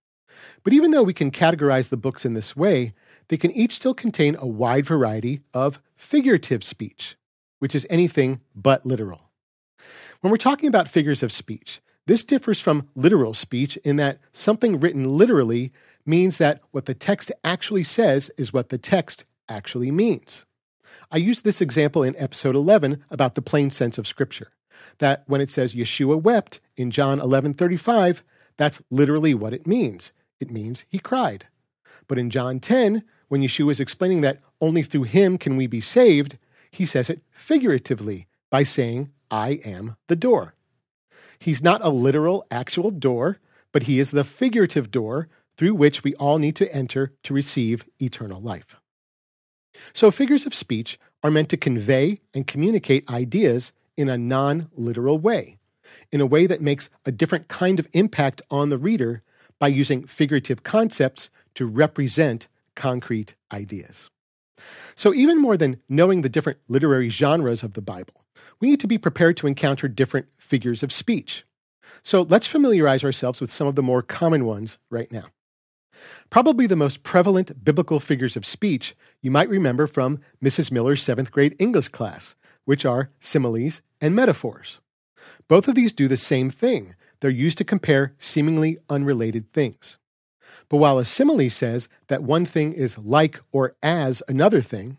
But 0.64 0.74
even 0.74 0.92
though 0.92 1.04
we 1.04 1.14
can 1.14 1.32
categorize 1.32 1.90
the 1.90 1.98
books 1.98 2.26
in 2.26 2.34
this 2.34 2.56
way, 2.56 2.94
they 3.30 3.38
can 3.38 3.52
each 3.52 3.74
still 3.74 3.94
contain 3.94 4.36
a 4.38 4.48
wide 4.48 4.86
variety 4.86 5.42
of 5.54 5.82
figurative 5.96 6.64
speech, 6.64 7.16
which 7.60 7.76
is 7.76 7.88
anything 7.90 8.42
but 8.56 8.86
literal. 8.86 9.30
When 10.22 10.32
we're 10.32 10.38
talking 10.38 10.68
about 10.68 10.88
figures 10.88 11.24
of 11.24 11.32
speech, 11.32 11.82
this 12.08 12.24
differs 12.24 12.60
from 12.60 12.88
literal 12.96 13.34
speech 13.34 13.78
in 13.78 13.96
that 13.96 14.20
something 14.32 14.80
written 14.80 15.18
literally 15.18 15.72
means 16.06 16.38
that 16.38 16.62
what 16.72 16.86
the 16.86 16.94
text 16.94 17.32
actually 17.44 17.84
says 17.84 18.30
is 18.38 18.54
what 18.54 18.70
the 18.70 18.78
text 18.78 19.26
actually 19.50 19.92
means. 19.92 20.46
I 21.12 21.18
used 21.18 21.44
this 21.44 21.62
example 21.62 22.04
in 22.04 22.16
episode 22.18 22.56
11 22.56 23.04
about 23.10 23.36
the 23.36 23.42
plain 23.42 23.72
sense 23.72 23.98
of 23.98 24.08
Scripture. 24.08 24.52
That 25.00 25.24
when 25.28 25.42
it 25.42 25.50
says 25.50 25.74
Yeshua 25.74 26.22
wept 26.22 26.60
in 26.76 26.92
John 26.92 27.20
11:35, 27.20 28.22
that's 28.58 28.82
literally 28.90 29.34
what 29.34 29.54
it 29.54 29.68
means. 29.68 30.12
It 30.40 30.52
means 30.52 30.86
he 30.88 31.00
cried. 31.00 31.48
But 32.08 32.20
in 32.20 32.30
John 32.30 32.60
10, 32.60 33.04
when 33.28 33.42
Yeshua 33.42 33.72
is 33.72 33.80
explaining 33.80 34.22
that 34.22 34.40
only 34.62 34.84
through 34.84 35.04
him 35.04 35.38
can 35.38 35.56
we 35.56 35.68
be 35.68 35.82
saved, 35.82 36.38
he 36.70 36.86
says 36.86 37.10
it 37.10 37.22
figuratively 37.32 38.28
by 38.50 38.64
saying, 38.64 39.10
I 39.32 39.62
am 39.66 39.96
the 40.08 40.16
door. 40.16 40.54
He's 41.46 41.62
not 41.62 41.86
a 41.86 41.90
literal, 41.90 42.48
actual 42.50 42.90
door, 42.90 43.38
but 43.72 43.84
he 43.84 44.00
is 44.00 44.10
the 44.10 44.24
figurative 44.24 44.90
door 44.90 45.28
through 45.58 45.76
which 45.76 46.04
we 46.04 46.16
all 46.16 46.40
need 46.40 46.56
to 46.56 46.74
enter 46.74 47.14
to 47.22 47.36
receive 47.36 47.86
eternal 48.02 48.42
life. 48.42 48.78
So, 49.94 50.10
figures 50.10 50.48
of 50.48 50.56
speech 50.56 51.00
are 51.22 51.30
meant 51.30 51.50
to 51.50 51.58
convey 51.58 52.22
and 52.34 52.48
communicate 52.48 53.08
ideas 53.08 53.74
in 53.96 54.10
a 54.10 54.18
non 54.18 54.72
literal 54.74 55.20
way, 55.20 55.60
in 56.12 56.20
a 56.20 56.26
way 56.26 56.48
that 56.48 56.62
makes 56.62 56.90
a 57.06 57.12
different 57.12 57.48
kind 57.48 57.80
of 57.80 57.88
impact 57.94 58.42
on 58.50 58.70
the 58.70 58.80
reader 58.80 59.22
by 59.60 59.68
using 59.68 60.08
figurative 60.08 60.64
concepts 60.64 61.30
to 61.54 61.68
represent 61.68 62.48
concrete 62.74 63.36
ideas. 63.54 64.10
So, 64.96 65.14
even 65.14 65.42
more 65.42 65.58
than 65.58 65.82
knowing 65.90 66.22
the 66.22 66.30
different 66.30 66.60
literary 66.68 67.10
genres 67.10 67.64
of 67.64 67.74
the 67.74 67.82
Bible, 67.82 68.26
we 68.60 68.70
need 68.70 68.80
to 68.80 68.88
be 68.88 68.98
prepared 68.98 69.38
to 69.38 69.48
encounter 69.48 69.88
different 69.88 70.28
figures 70.38 70.84
of 70.84 70.94
speech. 70.94 71.46
So, 72.02 72.22
let's 72.22 72.48
familiarize 72.48 73.04
ourselves 73.04 73.42
with 73.42 73.52
some 73.52 73.68
of 73.68 73.76
the 73.76 73.84
more 73.84 74.02
common 74.02 74.46
ones 74.46 74.78
right 74.90 75.12
now. 75.12 75.26
Probably 76.30 76.68
the 76.68 76.76
most 76.76 77.04
prevalent 77.04 77.64
biblical 77.64 78.00
figures 78.00 78.36
of 78.36 78.46
speech 78.46 78.96
you 79.22 79.32
might 79.32 79.50
remember 79.50 79.88
from 79.88 80.20
Mrs. 80.44 80.72
Miller's 80.72 81.02
seventh 81.02 81.32
grade 81.32 81.56
English 81.60 81.90
class, 81.90 82.36
which 82.66 82.86
are 82.86 83.12
similes 83.20 83.82
and 84.02 84.16
metaphors. 84.16 84.82
Both 85.48 85.68
of 85.68 85.76
these 85.76 85.94
do 85.94 86.08
the 86.08 86.18
same 86.18 86.50
thing. 86.50 86.96
They're 87.20 87.30
used 87.30 87.58
to 87.60 87.64
compare 87.64 88.14
seemingly 88.20 88.78
unrelated 88.90 89.52
things. 89.54 89.98
But 90.70 90.78
while 90.78 90.98
a 90.98 91.06
simile 91.06 91.50
says 91.50 91.88
that 92.08 92.24
one 92.24 92.46
thing 92.46 92.74
is 92.74 92.98
like 92.98 93.40
or 93.52 93.76
as 93.84 94.24
another 94.28 94.62
thing, 94.62 94.98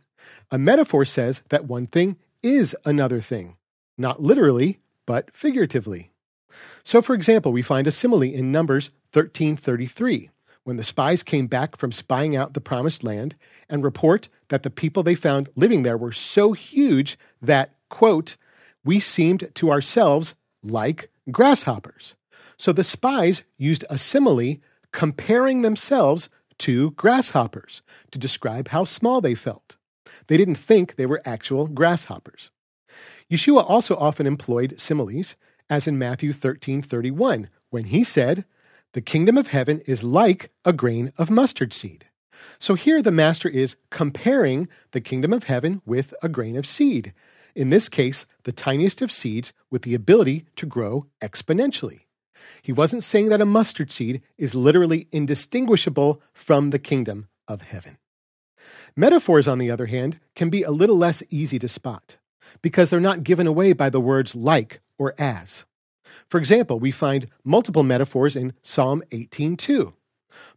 a 0.50 0.58
metaphor 0.58 1.04
says 1.04 1.42
that 1.48 1.66
one 1.66 1.86
thing 1.86 2.16
is 2.42 2.76
another 2.84 3.20
thing, 3.20 3.56
not 3.98 4.22
literally, 4.22 4.78
but 5.06 5.34
figuratively. 5.34 6.12
So, 6.84 7.02
for 7.02 7.14
example, 7.14 7.52
we 7.52 7.62
find 7.62 7.86
a 7.86 7.92
simile 7.92 8.22
in 8.22 8.52
Numbers 8.52 8.90
1333 9.12 10.30
when 10.64 10.76
the 10.76 10.84
spies 10.84 11.22
came 11.22 11.46
back 11.46 11.76
from 11.76 11.92
spying 11.92 12.34
out 12.34 12.54
the 12.54 12.60
promised 12.60 13.04
land 13.04 13.36
and 13.68 13.84
report 13.84 14.28
that 14.48 14.62
the 14.62 14.70
people 14.70 15.02
they 15.02 15.14
found 15.14 15.48
living 15.54 15.82
there 15.82 15.96
were 15.96 16.12
so 16.12 16.52
huge 16.52 17.18
that, 17.40 17.74
quote, 17.88 18.36
we 18.84 18.98
seemed 19.00 19.48
to 19.54 19.70
ourselves 19.70 20.34
like 20.62 21.10
grasshoppers. 21.30 22.14
So 22.56 22.72
the 22.72 22.84
spies 22.84 23.42
used 23.58 23.84
a 23.90 23.98
simile 23.98 24.56
comparing 24.96 25.60
themselves 25.60 26.30
to 26.56 26.92
grasshoppers 26.92 27.82
to 28.10 28.18
describe 28.18 28.68
how 28.68 28.82
small 28.82 29.20
they 29.20 29.34
felt. 29.34 29.76
They 30.26 30.38
didn't 30.38 30.54
think 30.54 30.94
they 30.94 31.04
were 31.04 31.20
actual 31.26 31.66
grasshoppers. 31.66 32.50
Yeshua 33.30 33.62
also 33.68 33.94
often 33.96 34.26
employed 34.26 34.80
similes, 34.80 35.36
as 35.68 35.86
in 35.86 35.98
Matthew 35.98 36.32
13 36.32 36.80
31, 36.80 37.50
when 37.68 37.84
he 37.84 38.02
said, 38.04 38.46
the 38.94 39.02
kingdom 39.02 39.36
of 39.36 39.48
heaven 39.48 39.80
is 39.80 40.02
like 40.02 40.50
a 40.64 40.72
grain 40.72 41.12
of 41.18 41.28
mustard 41.28 41.74
seed. 41.74 42.06
So 42.58 42.74
here 42.74 43.02
the 43.02 43.12
master 43.12 43.50
is 43.50 43.76
comparing 43.90 44.66
the 44.92 45.02
kingdom 45.02 45.34
of 45.34 45.44
heaven 45.44 45.82
with 45.84 46.14
a 46.22 46.30
grain 46.30 46.56
of 46.56 46.66
seed. 46.66 47.12
In 47.54 47.68
this 47.68 47.90
case, 47.90 48.24
the 48.44 48.52
tiniest 48.52 49.02
of 49.02 49.12
seeds 49.12 49.52
with 49.70 49.82
the 49.82 49.94
ability 49.94 50.46
to 50.56 50.64
grow 50.64 51.04
exponentially. 51.20 52.05
He 52.62 52.72
wasn't 52.72 53.04
saying 53.04 53.28
that 53.28 53.40
a 53.40 53.46
mustard 53.46 53.90
seed 53.90 54.22
is 54.38 54.54
literally 54.54 55.08
indistinguishable 55.12 56.20
from 56.32 56.70
the 56.70 56.78
kingdom 56.78 57.28
of 57.48 57.62
heaven. 57.62 57.98
Metaphors, 58.96 59.46
on 59.46 59.58
the 59.58 59.70
other 59.70 59.86
hand, 59.86 60.18
can 60.34 60.50
be 60.50 60.62
a 60.62 60.70
little 60.70 60.96
less 60.96 61.22
easy 61.30 61.58
to 61.58 61.68
spot 61.68 62.16
because 62.62 62.90
they're 62.90 63.00
not 63.00 63.24
given 63.24 63.46
away 63.46 63.72
by 63.72 63.90
the 63.90 64.00
words 64.00 64.34
like 64.34 64.80
or 64.98 65.14
as. 65.18 65.64
For 66.28 66.38
example, 66.38 66.80
we 66.80 66.90
find 66.90 67.28
multiple 67.44 67.82
metaphors 67.82 68.36
in 68.36 68.52
Psalm 68.62 69.02
18:2. 69.10 69.92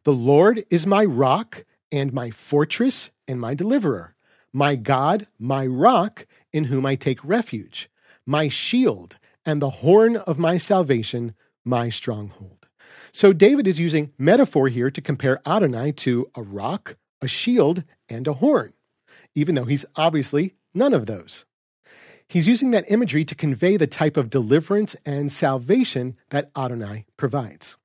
The 0.03 0.13
Lord 0.13 0.65
is 0.69 0.87
my 0.87 1.05
rock 1.05 1.65
and 1.91 2.13
my 2.13 2.31
fortress 2.31 3.11
and 3.27 3.39
my 3.39 3.53
deliverer, 3.53 4.15
my 4.53 4.75
God, 4.75 5.27
my 5.37 5.65
rock, 5.65 6.25
in 6.51 6.65
whom 6.65 6.85
I 6.85 6.95
take 6.95 7.23
refuge, 7.23 7.89
my 8.25 8.47
shield 8.47 9.17
and 9.45 9.61
the 9.61 9.69
horn 9.69 10.15
of 10.15 10.37
my 10.37 10.57
salvation, 10.57 11.33
my 11.69 11.89
stronghold. 11.89 12.67
So 13.11 13.31
David 13.31 13.67
is 13.67 13.79
using 13.79 14.11
metaphor 14.17 14.67
here 14.67 14.91
to 14.91 15.01
compare 15.01 15.39
Adonai 15.45 15.91
to 15.93 16.29
a 16.35 16.41
rock, 16.41 16.97
a 17.21 17.27
shield, 17.27 17.83
and 18.09 18.27
a 18.27 18.33
horn, 18.33 18.73
even 19.35 19.55
though 19.55 19.65
he's 19.65 19.85
obviously 19.95 20.55
none 20.73 20.93
of 20.93 21.05
those. 21.05 21.45
He's 22.27 22.47
using 22.47 22.71
that 22.71 22.89
imagery 22.91 23.25
to 23.25 23.35
convey 23.35 23.77
the 23.77 23.87
type 23.87 24.17
of 24.17 24.29
deliverance 24.29 24.95
and 25.05 25.31
salvation 25.31 26.15
that 26.29 26.51
Adonai 26.55 27.05
provides. 27.17 27.75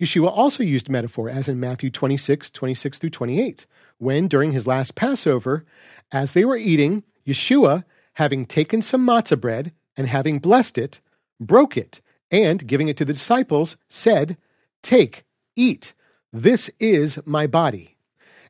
Yeshua 0.00 0.30
also 0.30 0.62
used 0.62 0.88
metaphor, 0.88 1.30
as 1.30 1.48
in 1.48 1.60
Matthew 1.60 1.90
26, 1.90 2.50
26 2.50 2.98
through 2.98 3.10
28, 3.10 3.66
when 3.98 4.28
during 4.28 4.52
his 4.52 4.66
last 4.66 4.94
Passover, 4.94 5.64
as 6.12 6.32
they 6.32 6.44
were 6.44 6.56
eating, 6.56 7.04
Yeshua, 7.26 7.84
having 8.14 8.44
taken 8.44 8.82
some 8.82 9.06
matzah 9.06 9.40
bread 9.40 9.72
and 9.96 10.08
having 10.08 10.38
blessed 10.38 10.78
it, 10.78 11.00
broke 11.40 11.76
it, 11.76 12.00
and 12.30 12.66
giving 12.66 12.88
it 12.88 12.96
to 12.96 13.04
the 13.04 13.12
disciples, 13.12 13.76
said, 13.88 14.36
Take, 14.82 15.24
eat, 15.56 15.94
this 16.32 16.70
is 16.78 17.18
my 17.24 17.46
body. 17.46 17.96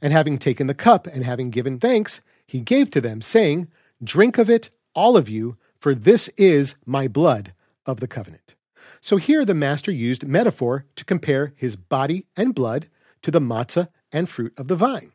And 0.01 0.13
having 0.13 0.39
taken 0.39 0.67
the 0.67 0.75
cup 0.75 1.07
and 1.07 1.25
having 1.25 1.51
given 1.51 1.79
thanks, 1.79 2.21
he 2.47 2.61
gave 2.61 2.91
to 2.91 3.01
them, 3.01 3.23
saying, 3.23 3.69
Drink 4.03 4.39
of 4.39 4.51
it, 4.51 4.71
all 4.95 5.17
of 5.17 5.29
you, 5.29 5.57
for 5.79 5.95
this 5.95 6.29
is 6.37 6.75
my 6.87 7.09
blood 7.09 7.55
of 7.87 8.01
the 8.01 8.09
covenant. 8.09 8.55
So 9.01 9.17
here 9.17 9.45
the 9.45 9.55
master 9.55 9.93
used 9.93 10.27
metaphor 10.27 10.87
to 10.97 11.05
compare 11.05 11.53
his 11.57 11.77
body 11.77 12.27
and 12.37 12.55
blood 12.55 12.89
to 13.23 13.31
the 13.31 13.41
matzah 13.41 13.89
and 14.13 14.29
fruit 14.29 14.55
of 14.57 14.69
the 14.69 14.77
vine, 14.77 15.13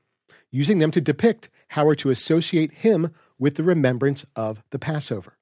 using 0.52 0.80
them 0.80 0.92
to 0.92 1.02
depict 1.02 1.50
how 1.70 1.86
we're 1.86 1.96
to 1.96 2.10
associate 2.10 2.72
him 2.72 3.14
with 3.40 3.56
the 3.56 3.64
remembrance 3.64 4.26
of 4.36 4.64
the 4.70 4.80
Passover. 4.80 5.38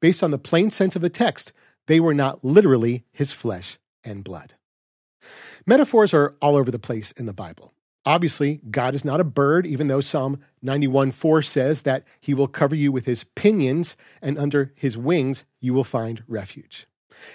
Based 0.00 0.22
on 0.22 0.30
the 0.30 0.38
plain 0.38 0.70
sense 0.70 0.96
of 0.96 1.02
the 1.02 1.10
text, 1.10 1.52
they 1.88 1.98
were 1.98 2.14
not 2.14 2.44
literally 2.44 3.04
his 3.10 3.32
flesh 3.32 3.78
and 4.04 4.22
blood. 4.22 4.54
Metaphors 5.66 6.14
are 6.14 6.36
all 6.40 6.54
over 6.54 6.70
the 6.70 6.78
place 6.78 7.12
in 7.12 7.26
the 7.26 7.32
Bible. 7.32 7.72
Obviously, 8.06 8.60
God 8.70 8.94
is 8.94 9.04
not 9.04 9.20
a 9.20 9.24
bird, 9.24 9.66
even 9.66 9.88
though 9.88 10.00
Psalm 10.00 10.38
91 10.62 11.10
4 11.10 11.42
says 11.42 11.82
that 11.82 12.04
he 12.20 12.32
will 12.32 12.46
cover 12.46 12.74
you 12.74 12.92
with 12.92 13.06
his 13.06 13.24
pinions, 13.34 13.96
and 14.22 14.38
under 14.38 14.72
his 14.76 14.96
wings 14.96 15.44
you 15.60 15.74
will 15.74 15.84
find 15.84 16.22
refuge. 16.28 16.86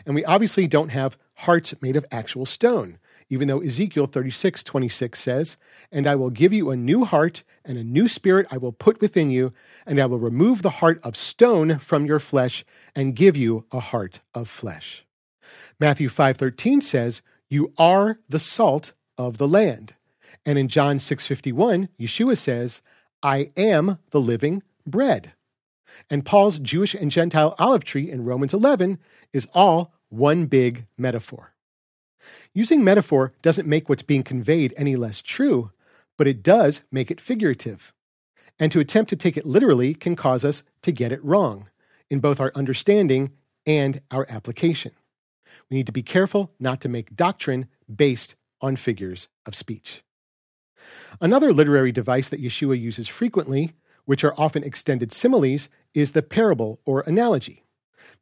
And 0.06 0.16
we 0.16 0.24
obviously 0.24 0.68
don't 0.68 0.90
have 0.90 1.18
hearts 1.34 1.74
made 1.82 1.96
of 1.96 2.06
actual 2.12 2.46
stone, 2.46 2.98
even 3.30 3.48
though 3.48 3.62
Ezekiel 3.62 4.08
36 4.08 4.64
26 4.64 5.20
says, 5.20 5.58
And 5.92 6.08
I 6.08 6.16
will 6.16 6.30
give 6.30 6.54
you 6.54 6.70
a 6.70 6.76
new 6.76 7.06
heart, 7.06 7.44
and 7.66 7.78
a 7.78 7.84
new 7.84 8.08
spirit 8.08 8.48
I 8.52 8.58
will 8.58 8.72
put 8.72 9.02
within 9.02 9.30
you, 9.30 9.54
and 9.86 10.00
I 10.00 10.06
will 10.06 10.20
remove 10.20 10.62
the 10.62 10.70
heart 10.70 11.00
of 11.04 11.16
stone 11.16 11.80
from 11.80 12.06
your 12.06 12.20
flesh, 12.20 12.66
and 12.96 13.16
give 13.16 13.36
you 13.36 13.66
a 13.72 13.80
heart 13.80 14.20
of 14.34 14.50
flesh. 14.50 15.06
Matthew 15.80 16.10
5 16.10 16.38
13 16.38 16.82
says, 16.82 17.22
You 17.50 17.74
are 17.78 18.20
the 18.30 18.40
salt 18.40 18.94
of 19.18 19.38
the 19.38 19.48
land. 19.48 19.96
And 20.46 20.60
in 20.60 20.68
John 20.68 21.00
6:51, 21.00 21.90
Yeshua 22.00 22.38
says, 22.38 22.82
"I 23.22 23.52
am 23.56 24.00
the 24.12 24.20
living 24.20 24.64
bread." 24.86 25.34
And 26.10 26.26
Paul's 26.26 26.60
Jewish 26.60 26.94
and 26.94 27.12
Gentile 27.12 27.56
olive 27.58 27.84
tree 27.84 28.10
in 28.10 28.26
Romans 28.26 28.54
11 28.54 29.00
is 29.32 29.48
all 29.54 29.94
one 30.10 30.48
big 30.48 30.86
metaphor. 30.98 31.53
Using 32.54 32.84
metaphor 32.84 33.34
doesn't 33.42 33.68
make 33.68 33.90
what's 33.90 34.02
being 34.02 34.24
conveyed 34.24 34.74
any 34.78 34.96
less 34.96 35.22
true, 35.22 35.72
but 36.18 36.28
it 36.28 36.44
does 36.44 36.82
make 36.92 37.10
it 37.10 37.22
figurative. 37.22 37.94
And 38.60 38.72
to 38.72 38.80
attempt 38.80 39.10
to 39.10 39.16
take 39.16 39.38
it 39.38 39.46
literally 39.46 39.94
can 39.94 40.16
cause 40.16 40.46
us 40.46 40.64
to 40.84 40.92
get 40.92 41.12
it 41.12 41.24
wrong 41.24 41.70
in 42.10 42.20
both 42.20 42.40
our 42.40 42.52
understanding 42.56 43.32
and 43.66 44.02
our 44.12 44.26
application. 44.30 44.92
We 45.70 45.78
need 45.78 45.88
to 45.88 45.92
be 45.92 46.04
careful 46.04 46.52
not 46.60 46.82
to 46.82 46.90
make 46.90 47.16
doctrine 47.16 47.68
based 47.94 48.36
on 48.62 48.76
figures 48.76 49.28
of 49.46 49.56
speech. 49.56 50.04
Another 51.22 51.54
literary 51.54 51.92
device 51.92 52.30
that 52.30 52.42
Yeshua 52.42 52.80
uses 52.80 53.08
frequently, 53.08 53.74
which 54.06 54.24
are 54.24 54.36
often 54.38 54.64
extended 54.64 55.12
similes, 55.12 55.70
is 55.94 56.12
the 56.12 56.22
parable 56.22 56.80
or 56.86 57.02
analogy. 57.02 57.64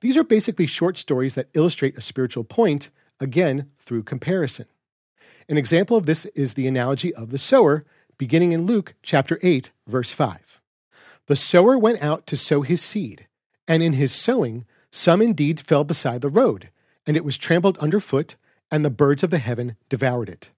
These 0.02 0.18
are 0.18 0.24
basically 0.24 0.66
short 0.66 0.98
stories 0.98 1.36
that 1.36 1.50
illustrate 1.54 1.98
a 1.98 2.02
spiritual 2.02 2.44
point, 2.44 2.90
again, 3.20 3.70
through 3.92 4.04
comparison. 4.04 4.68
An 5.50 5.58
example 5.58 5.98
of 5.98 6.06
this 6.06 6.26
is 6.28 6.54
the 6.54 6.66
analogy 6.66 7.14
of 7.14 7.32
the 7.32 7.38
sower, 7.38 7.84
beginning 8.18 8.54
in 8.54 8.66
Luke 8.66 8.94
chapter 9.04 9.38
8, 9.44 9.72
verse 9.86 10.14
5. 10.14 10.62
The 11.28 11.36
sower 11.36 11.78
went 11.78 12.02
out 12.02 12.26
to 12.28 12.38
sow 12.38 12.62
his 12.62 12.82
seed, 12.82 13.28
and 13.68 13.84
in 13.84 13.92
his 13.92 14.14
sowing, 14.14 14.64
some 14.92 15.22
indeed 15.22 15.60
fell 15.60 15.84
beside 15.84 16.22
the 16.22 16.30
road, 16.30 16.70
and 17.06 17.18
it 17.18 17.26
was 17.26 17.38
trampled 17.38 17.78
underfoot, 17.80 18.38
and 18.72 18.86
the 18.86 18.90
birds 18.90 19.24
of 19.24 19.30
the 19.30 19.40
heaven 19.40 19.76
devoured 19.90 20.30
it 20.30 20.52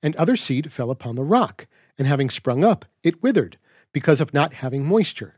and 0.00 0.14
other 0.14 0.36
seed 0.36 0.72
fell 0.72 0.92
upon 0.92 1.16
the 1.16 1.24
rock, 1.24 1.66
and 1.98 2.06
having 2.06 2.30
sprung 2.30 2.62
up, 2.62 2.84
it 3.02 3.22
withered, 3.22 3.58
because 3.92 4.20
of 4.20 4.34
not 4.34 4.54
having 4.54 4.84
moisture. 4.84 5.34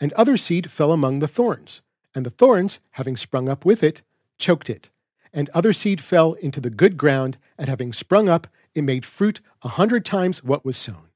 And 0.00 0.12
other 0.14 0.38
seed 0.38 0.70
fell 0.70 0.92
among 0.92 1.18
the 1.18 1.28
thorns, 1.28 1.82
and 2.14 2.24
the 2.24 2.30
thorns, 2.30 2.80
having 2.92 3.16
sprung 3.16 3.48
up 3.48 3.64
with 3.64 3.82
it, 3.82 4.00
choked 4.38 4.70
it. 4.70 4.90
And 5.32 5.48
other 5.50 5.72
seed 5.72 6.00
fell 6.00 6.34
into 6.34 6.60
the 6.60 6.70
good 6.70 6.96
ground, 6.96 7.38
and 7.58 7.68
having 7.68 7.92
sprung 7.92 8.28
up, 8.28 8.46
it 8.74 8.82
made 8.82 9.04
fruit 9.04 9.40
a 9.62 9.68
hundred 9.68 10.04
times 10.04 10.42
what 10.42 10.64
was 10.64 10.76
sown. 10.76 11.08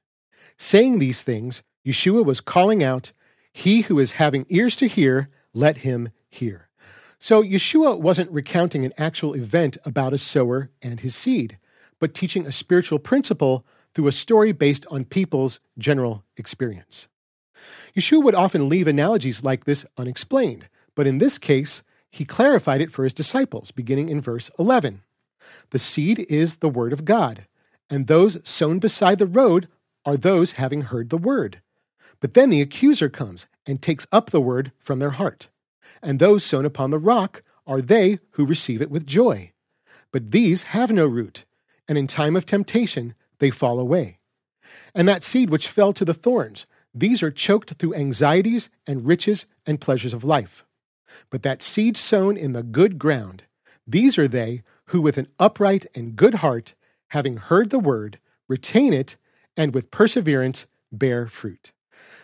Saying 0.57 0.99
these 0.99 1.21
things, 1.21 1.63
Yeshua 1.85 2.23
was 2.23 2.41
calling 2.41 2.83
out, 2.83 3.11
He 3.51 3.81
who 3.81 3.99
is 3.99 4.13
having 4.13 4.45
ears 4.49 4.75
to 4.77 4.87
hear, 4.87 5.29
let 5.53 5.77
him 5.77 6.09
hear. 6.29 6.69
So 7.19 7.41
Yeshua 7.41 7.99
wasn't 7.99 8.31
recounting 8.31 8.83
an 8.85 8.93
actual 8.97 9.33
event 9.33 9.77
about 9.85 10.13
a 10.13 10.17
sower 10.17 10.69
and 10.81 10.99
his 10.99 11.15
seed, 11.15 11.57
but 11.99 12.13
teaching 12.13 12.45
a 12.45 12.51
spiritual 12.51 12.99
principle 12.99 13.65
through 13.93 14.07
a 14.07 14.11
story 14.11 14.51
based 14.51 14.85
on 14.91 15.05
people's 15.05 15.59
general 15.77 16.23
experience. 16.35 17.07
Yeshua 17.95 18.23
would 18.23 18.35
often 18.35 18.67
leave 18.67 18.87
analogies 18.87 19.43
like 19.43 19.65
this 19.65 19.85
unexplained, 19.97 20.67
but 20.95 21.07
in 21.07 21.19
this 21.19 21.37
case, 21.37 21.83
he 22.13 22.25
clarified 22.25 22.79
it 22.79 22.91
for 22.91 23.03
his 23.03 23.13
disciples, 23.13 23.71
beginning 23.71 24.07
in 24.07 24.21
verse 24.21 24.51
11. 24.59 25.01
The 25.71 25.79
seed 25.79 26.19
is 26.29 26.57
the 26.57 26.69
word 26.69 26.93
of 26.93 27.05
God, 27.05 27.47
and 27.89 28.05
those 28.05 28.37
sown 28.43 28.77
beside 28.77 29.17
the 29.17 29.25
road 29.25 29.67
are 30.05 30.15
those 30.15 30.51
having 30.53 30.81
heard 30.81 31.09
the 31.09 31.17
word. 31.17 31.63
But 32.19 32.35
then 32.35 32.51
the 32.51 32.61
accuser 32.61 33.09
comes 33.09 33.47
and 33.65 33.81
takes 33.81 34.05
up 34.11 34.29
the 34.29 34.39
word 34.39 34.71
from 34.77 34.99
their 34.99 35.09
heart. 35.09 35.47
And 36.03 36.19
those 36.19 36.43
sown 36.43 36.65
upon 36.65 36.91
the 36.91 36.99
rock 36.99 37.41
are 37.65 37.81
they 37.81 38.19
who 38.33 38.45
receive 38.45 38.79
it 38.79 38.91
with 38.91 39.07
joy. 39.07 39.51
But 40.11 40.29
these 40.29 40.63
have 40.63 40.91
no 40.91 41.07
root, 41.07 41.45
and 41.87 41.97
in 41.97 42.05
time 42.05 42.35
of 42.35 42.45
temptation 42.45 43.15
they 43.39 43.49
fall 43.49 43.79
away. 43.79 44.19
And 44.93 45.09
that 45.09 45.23
seed 45.23 45.49
which 45.49 45.67
fell 45.67 45.93
to 45.93 46.05
the 46.05 46.13
thorns, 46.13 46.67
these 46.93 47.23
are 47.23 47.31
choked 47.31 47.73
through 47.73 47.95
anxieties 47.95 48.69
and 48.85 49.07
riches 49.07 49.47
and 49.65 49.81
pleasures 49.81 50.13
of 50.13 50.23
life. 50.23 50.63
But 51.29 51.43
that 51.43 51.61
seed 51.61 51.97
sown 51.97 52.37
in 52.37 52.53
the 52.53 52.63
good 52.63 52.97
ground, 52.97 53.43
these 53.85 54.17
are 54.17 54.27
they 54.27 54.63
who 54.87 55.01
with 55.01 55.17
an 55.17 55.27
upright 55.39 55.85
and 55.95 56.15
good 56.15 56.35
heart, 56.35 56.73
having 57.09 57.37
heard 57.37 57.69
the 57.69 57.79
word, 57.79 58.19
retain 58.47 58.93
it, 58.93 59.15
and 59.55 59.73
with 59.73 59.91
perseverance 59.91 60.67
bear 60.91 61.27
fruit. 61.27 61.71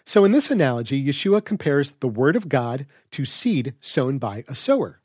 So, 0.06 0.26
in 0.26 0.32
this 0.32 0.50
analogy, 0.50 1.04
Yeshua 1.04 1.44
compares 1.44 1.92
the 2.00 2.08
word 2.08 2.36
of 2.36 2.50
God 2.50 2.88
to 3.12 3.26
seed 3.26 3.76
sown 3.82 4.18
by 4.18 4.44
a 4.48 4.56
sower. 4.56 5.02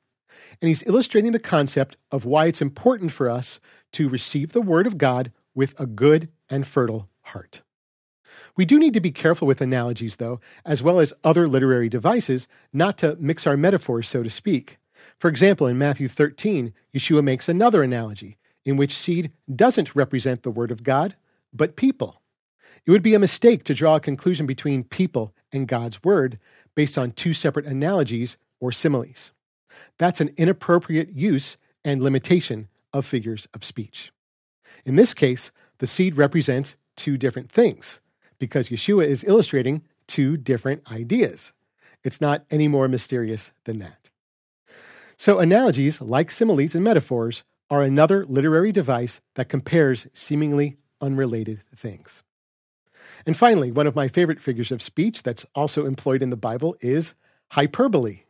And 0.61 0.69
he's 0.69 0.87
illustrating 0.87 1.33
the 1.33 1.39
concept 1.39 1.97
of 2.11 2.25
why 2.25 2.47
it's 2.47 2.63
important 2.63 3.13
for 3.13 3.29
us 3.29 3.61
to 3.93 4.09
receive 4.09 4.53
the 4.53 4.63
word 4.63 4.87
of 4.87 4.99
God 4.99 5.33
with 5.55 5.79
a 5.79 5.87
good 5.87 6.31
and 6.49 6.67
fertile 6.67 7.09
heart. 7.23 7.63
We 8.57 8.65
do 8.65 8.79
need 8.79 8.95
to 8.95 9.01
be 9.01 9.11
careful 9.11 9.49
with 9.49 9.61
analogies, 9.61 10.17
though, 10.17 10.41
as 10.65 10.83
well 10.83 11.01
as 11.01 11.13
other 11.25 11.49
literary 11.49 11.89
devices, 11.89 12.47
not 12.73 12.97
to 12.99 13.17
mix 13.19 13.47
our 13.47 13.57
metaphors, 13.57 14.09
so 14.09 14.23
to 14.23 14.31
speak. 14.31 14.79
For 15.19 15.29
example, 15.29 15.67
in 15.67 15.79
Matthew 15.79 16.09
13, 16.09 16.73
Yeshua 16.95 17.23
makes 17.23 17.49
another 17.49 17.83
analogy 17.83 18.37
in 18.65 18.77
which 18.77 18.97
seed 18.97 19.33
doesn't 19.55 19.95
represent 19.95 20.43
the 20.43 20.51
Word 20.51 20.71
of 20.71 20.83
God, 20.83 21.17
but 21.53 21.77
people. 21.77 22.23
It 22.87 22.91
would 22.91 23.03
be 23.03 23.15
a 23.15 23.19
mistake 23.19 23.65
to 23.65 23.75
draw 23.75 23.97
a 23.97 24.01
conclusion 24.01 24.47
between 24.47 24.85
people 24.85 25.35
and 25.53 25.69
God's 25.69 26.03
Word 26.05 26.39
based 26.75 26.97
on 26.97 27.13
two 27.13 27.35
separate 27.35 27.67
analogies 27.67 28.37
or 28.61 28.73
similes. 28.73 29.33
That's 29.99 30.21
an 30.21 30.33
inappropriate 30.37 31.11
use 31.13 31.57
and 31.85 32.03
limitation 32.03 32.69
of 32.93 33.05
figures 33.05 33.49
of 33.53 33.65
speech. 33.65 34.13
In 34.85 34.97
this 34.97 35.15
case, 35.15 35.51
the 35.79 35.87
seed 35.87 36.17
represents 36.17 36.77
two 36.97 37.17
different 37.17 37.51
things 37.51 38.01
because 38.45 38.69
Yeshua 38.69 39.07
is 39.07 39.25
illustrating 39.25 39.81
two 40.07 40.37
different 40.37 40.83
ideas. 40.93 41.55
It's 42.03 42.21
not 42.21 42.45
any 42.51 42.69
more 42.69 42.89
mysterious 42.89 43.53
than 43.65 43.79
that. 43.79 44.11
So, 45.17 45.39
analogies, 45.39 46.03
like 46.03 46.31
similes 46.31 46.75
and 46.75 46.85
metaphors, 46.85 47.43
are 47.71 47.81
another 47.81 48.27
literary 48.27 48.71
device 48.71 49.23
that 49.37 49.49
compares 49.49 50.07
seemingly 50.13 50.77
unrelated 51.01 51.63
things. 51.75 52.23
And 53.25 53.35
finally, 53.35 53.73
one 53.73 53.87
of 53.87 53.97
my 53.97 54.09
favorite 54.09 54.43
figures 54.43 54.71
of 54.71 54.83
speech 54.83 55.23
that's 55.23 55.47
also 55.55 55.87
employed 55.87 56.23
in 56.23 56.29
the 56.29 56.37
Bible 56.37 56.77
is 56.83 57.15
hyperbole, 57.53 58.25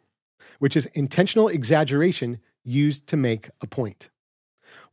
which 0.61 0.77
is 0.77 0.87
intentional 0.95 1.49
exaggeration 1.49 2.39
used 2.63 3.09
to 3.09 3.17
make 3.17 3.51
a 3.61 3.67
point. 3.67 4.11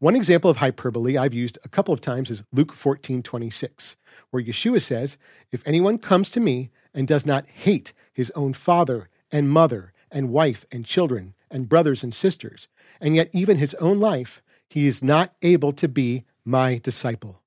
One 0.02 0.16
example 0.16 0.50
of 0.50 0.58
hyperbole 0.58 1.16
I've 1.16 1.32
used 1.32 1.60
a 1.64 1.70
couple 1.70 1.94
of 1.94 2.02
times 2.02 2.32
is 2.32 2.42
Luke 2.52 2.74
14 2.74 3.22
26, 3.22 3.98
where 4.32 4.42
Yeshua 4.42 4.82
says, 4.82 5.16
If 5.52 5.62
anyone 5.64 6.00
comes 6.00 6.32
to 6.32 6.40
me 6.40 6.72
and 6.92 7.08
does 7.08 7.24
not 7.24 7.46
hate 7.46 7.94
his 8.12 8.32
own 8.32 8.54
father 8.54 9.10
and 9.32 9.48
mother 9.48 9.94
and 10.10 10.32
wife 10.32 10.66
and 10.72 10.88
children 10.88 11.36
and 11.52 11.70
brothers 11.70 12.02
and 12.02 12.16
sisters, 12.16 12.68
and 13.00 13.16
yet 13.16 13.30
even 13.32 13.58
his 13.58 13.76
own 13.76 14.00
life, 14.00 14.42
he 14.68 14.88
is 14.88 15.04
not 15.04 15.36
able 15.44 15.72
to 15.74 15.88
be 15.88 16.26
my 16.44 16.80
disciple. 16.80 17.44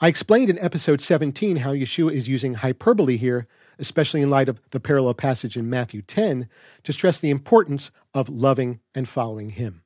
I 0.00 0.08
explained 0.08 0.48
in 0.48 0.58
episode 0.60 1.02
17 1.02 1.58
how 1.58 1.74
Yeshua 1.74 2.14
is 2.14 2.26
using 2.26 2.54
hyperbole 2.54 3.18
here, 3.18 3.46
especially 3.78 4.22
in 4.22 4.30
light 4.30 4.48
of 4.48 4.62
the 4.70 4.80
parallel 4.80 5.12
passage 5.12 5.58
in 5.58 5.68
Matthew 5.68 6.00
10, 6.00 6.48
to 6.84 6.92
stress 6.94 7.20
the 7.20 7.28
importance 7.28 7.90
of 8.14 8.30
loving 8.30 8.80
and 8.94 9.06
following 9.06 9.50
him. 9.50 9.82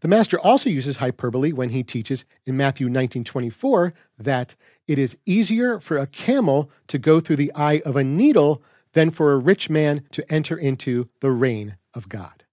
The 0.00 0.08
master 0.08 0.38
also 0.38 0.68
uses 0.68 0.98
hyperbole 0.98 1.52
when 1.52 1.70
he 1.70 1.82
teaches 1.82 2.24
in 2.46 2.56
Matthew 2.56 2.88
19:24 2.88 3.92
that 4.18 4.54
it 4.86 4.98
is 4.98 5.16
easier 5.26 5.80
for 5.80 5.96
a 5.96 6.06
camel 6.06 6.70
to 6.88 6.98
go 6.98 7.20
through 7.20 7.36
the 7.36 7.52
eye 7.54 7.82
of 7.84 7.96
a 7.96 8.04
needle 8.04 8.62
than 8.92 9.10
for 9.10 9.32
a 9.32 9.38
rich 9.38 9.68
man 9.68 10.04
to 10.12 10.30
enter 10.32 10.56
into 10.56 11.08
the 11.20 11.30
reign 11.30 11.76
of 11.94 12.08
God. 12.08 12.44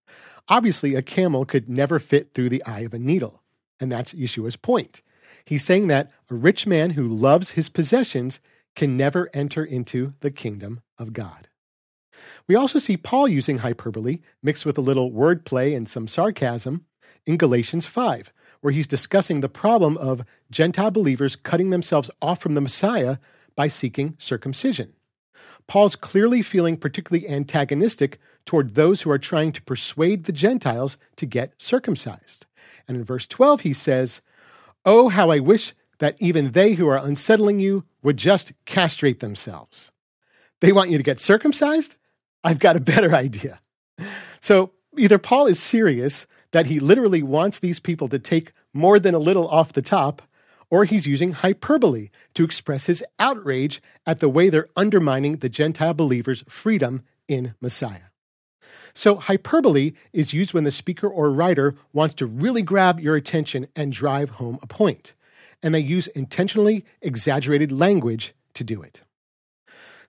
Obviously, 0.48 0.96
a 0.96 1.02
camel 1.02 1.46
could 1.46 1.70
never 1.70 2.00
fit 2.00 2.34
through 2.34 2.50
the 2.50 2.64
eye 2.66 2.82
of 2.82 2.94
a 2.94 3.00
needle, 3.00 3.42
and 3.80 3.92
that's 3.92 4.14
Yeshua's 4.14 4.56
point. 4.56 5.02
He's 5.46 5.64
saying 5.64 5.88
that 5.88 6.12
a 6.30 6.36
rich 6.36 6.68
man 6.68 6.92
who 6.92 7.08
loves 7.08 7.52
his 7.52 7.70
possessions 7.70 8.40
can 8.76 8.98
never 8.98 9.30
enter 9.34 9.64
into 9.64 10.14
the 10.22 10.32
kingdom 10.32 10.82
of 10.98 11.14
God. 11.14 11.48
We 12.48 12.56
also 12.56 12.80
see 12.80 12.98
Paul 12.98 13.28
using 13.28 13.60
hyperbole 13.60 14.20
mixed 14.44 14.66
with 14.66 14.78
a 14.78 14.82
little 14.82 15.12
wordplay 15.12 15.76
and 15.76 15.88
some 15.88 16.08
sarcasm 16.08 16.86
in 17.26 17.38
Galatians 17.38 17.86
5, 17.86 18.32
where 18.62 18.74
he's 18.74 18.88
discussing 18.88 19.42
the 19.42 19.50
problem 19.50 19.98
of 19.98 20.24
Gentile 20.50 20.92
believers 20.92 21.36
cutting 21.36 21.70
themselves 21.70 22.12
off 22.22 22.40
from 22.40 22.56
the 22.56 22.62
Messiah 22.62 23.18
by 23.56 23.68
seeking 23.68 24.16
circumcision. 24.18 24.94
Paul's 25.68 25.96
clearly 25.96 26.42
feeling 26.42 26.78
particularly 26.78 27.28
antagonistic 27.28 28.20
toward 28.46 28.76
those 28.76 29.02
who 29.02 29.12
are 29.12 29.18
trying 29.18 29.52
to 29.54 29.62
persuade 29.62 30.26
the 30.26 30.32
Gentiles 30.32 30.98
to 31.16 31.26
get 31.26 31.54
circumcised. 31.58 32.46
And 32.88 32.98
in 32.98 33.04
verse 33.04 33.28
12, 33.28 33.62
he 33.62 33.74
says, 33.74 34.22
Oh, 34.86 35.10
how 35.10 35.30
I 35.30 35.40
wish 35.40 35.74
that 36.00 36.16
even 36.20 36.52
they 36.52 36.74
who 36.74 36.88
are 36.88 36.98
unsettling 36.98 37.60
you 37.60 37.86
would 38.02 38.18
just 38.18 38.54
castrate 38.66 39.20
themselves. 39.20 39.92
They 40.60 40.72
want 40.72 40.90
you 40.90 40.98
to 40.98 41.04
get 41.04 41.20
circumcised? 41.20 41.96
I've 42.44 42.60
got 42.60 42.76
a 42.76 42.82
better 42.82 43.16
idea. 43.16 43.62
So 44.40 44.72
either 44.98 45.20
Paul 45.20 45.46
is 45.46 45.60
serious 45.60 46.26
that 46.52 46.68
he 46.68 46.80
literally 46.80 47.24
wants 47.24 47.60
these 47.60 47.80
people 47.80 48.08
to 48.10 48.20
take 48.20 48.54
more 48.74 49.00
than 49.00 49.16
a 49.16 49.20
little 49.20 49.48
off 49.48 49.74
the 49.74 49.82
top, 49.82 50.22
or 50.70 50.86
he's 50.86 51.08
using 51.08 51.34
hyperbole 51.34 52.10
to 52.34 52.44
express 52.44 52.86
his 52.86 53.04
outrage 53.20 53.82
at 54.06 54.20
the 54.20 54.30
way 54.30 54.50
they're 54.50 54.70
undermining 54.76 55.38
the 55.38 55.50
Gentile 55.50 55.94
believers' 55.94 56.44
freedom 56.48 57.04
in 57.28 57.56
Messiah. 57.62 58.12
So, 58.94 59.16
hyperbole 59.16 59.94
is 60.12 60.34
used 60.34 60.54
when 60.54 60.66
the 60.66 60.72
speaker 60.72 61.08
or 61.08 61.32
writer 61.32 61.76
wants 61.94 62.16
to 62.16 62.26
really 62.26 62.62
grab 62.62 63.00
your 63.00 63.16
attention 63.16 63.68
and 63.76 63.92
drive 63.92 64.32
home 64.32 64.60
a 64.62 64.68
point, 64.68 65.14
and 65.64 65.74
they 65.74 65.80
use 65.80 66.08
intentionally 66.08 66.86
exaggerated 67.02 67.72
language 67.72 68.34
to 68.54 68.64
do 68.64 68.82
it. 68.82 69.02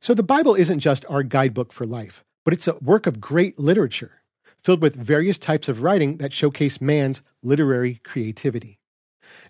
So, 0.00 0.14
the 0.14 0.24
Bible 0.24 0.54
isn't 0.56 0.80
just 0.80 1.04
our 1.08 1.22
guidebook 1.22 1.72
for 1.72 1.86
life, 1.86 2.24
but 2.44 2.54
it's 2.54 2.66
a 2.66 2.76
work 2.76 3.06
of 3.06 3.20
great 3.20 3.58
literature 3.58 4.21
filled 4.62 4.82
with 4.82 4.96
various 4.96 5.38
types 5.38 5.68
of 5.68 5.82
writing 5.82 6.18
that 6.18 6.32
showcase 6.32 6.80
man's 6.80 7.22
literary 7.42 8.00
creativity. 8.04 8.78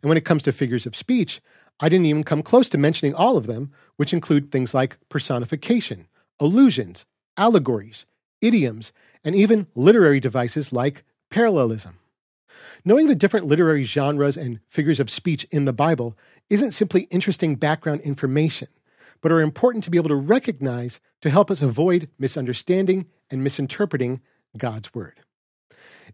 And 0.03 0.09
when 0.09 0.19
it 0.19 0.25
comes 0.25 0.43
to 0.45 0.53
figures 0.53 0.87
of 0.87 0.97
speech, 0.97 1.41
I 1.81 1.89
didn't 1.89 2.07
even 2.07 2.25
come 2.25 2.43
close 2.43 2.69
to 2.71 2.79
mentioning 2.79 3.15
all 3.15 3.37
of 3.37 3.47
them, 3.47 3.73
which 3.97 4.13
include 4.13 4.51
things 4.51 4.75
like 4.75 4.99
personification, 5.09 6.07
allusions, 6.39 7.05
allegories, 7.37 8.07
idioms, 8.41 8.93
and 9.25 9.35
even 9.35 9.67
literary 9.75 10.21
devices 10.21 10.73
like 10.73 11.05
parallelism. 11.31 11.99
Knowing 12.85 13.07
the 13.07 13.15
different 13.15 13.47
literary 13.47 13.85
genres 13.85 14.37
and 14.37 14.61
figures 14.69 15.01
of 15.01 15.11
speech 15.11 15.45
in 15.51 15.65
the 15.65 15.73
Bible 15.73 16.17
isn't 16.51 16.73
simply 16.73 17.03
interesting 17.11 17.55
background 17.55 18.01
information, 18.03 18.69
but 19.21 19.33
are 19.33 19.41
important 19.41 19.85
to 19.85 19.91
be 19.91 19.99
able 19.99 20.09
to 20.09 20.15
recognize 20.15 21.01
to 21.21 21.31
help 21.31 21.51
us 21.51 21.63
avoid 21.63 22.09
misunderstanding 22.19 23.07
and 23.31 23.43
misinterpreting 23.43 24.21
God's 24.57 24.95
word. 24.95 25.21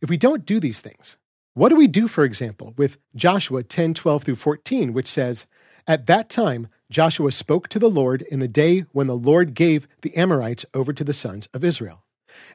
If 0.01 0.09
we 0.09 0.17
don't 0.17 0.47
do 0.47 0.61
these 0.61 0.81
things, 0.81 1.17
what 1.55 1.71
do 1.71 1.77
we 1.77 1.89
do, 1.89 2.07
for 2.07 2.25
example, 2.25 2.75
with 2.77 2.99
Joshua 3.17 3.63
10 3.63 3.95
12 3.95 4.23
through 4.23 4.37
14, 4.37 4.93
which 4.93 5.09
says, 5.09 5.47
At 5.87 6.07
that 6.07 6.29
time, 6.29 6.69
Joshua 6.91 7.33
spoke 7.33 7.69
to 7.69 7.79
the 7.79 7.91
Lord 7.91 8.23
in 8.23 8.39
the 8.39 8.49
day 8.49 8.81
when 8.93 9.09
the 9.09 9.17
Lord 9.17 9.55
gave 9.55 9.89
the 10.03 10.17
Amorites 10.17 10.65
over 10.73 10.93
to 10.93 11.05
the 11.05 11.13
sons 11.13 11.49
of 11.53 11.65
Israel. 11.65 12.05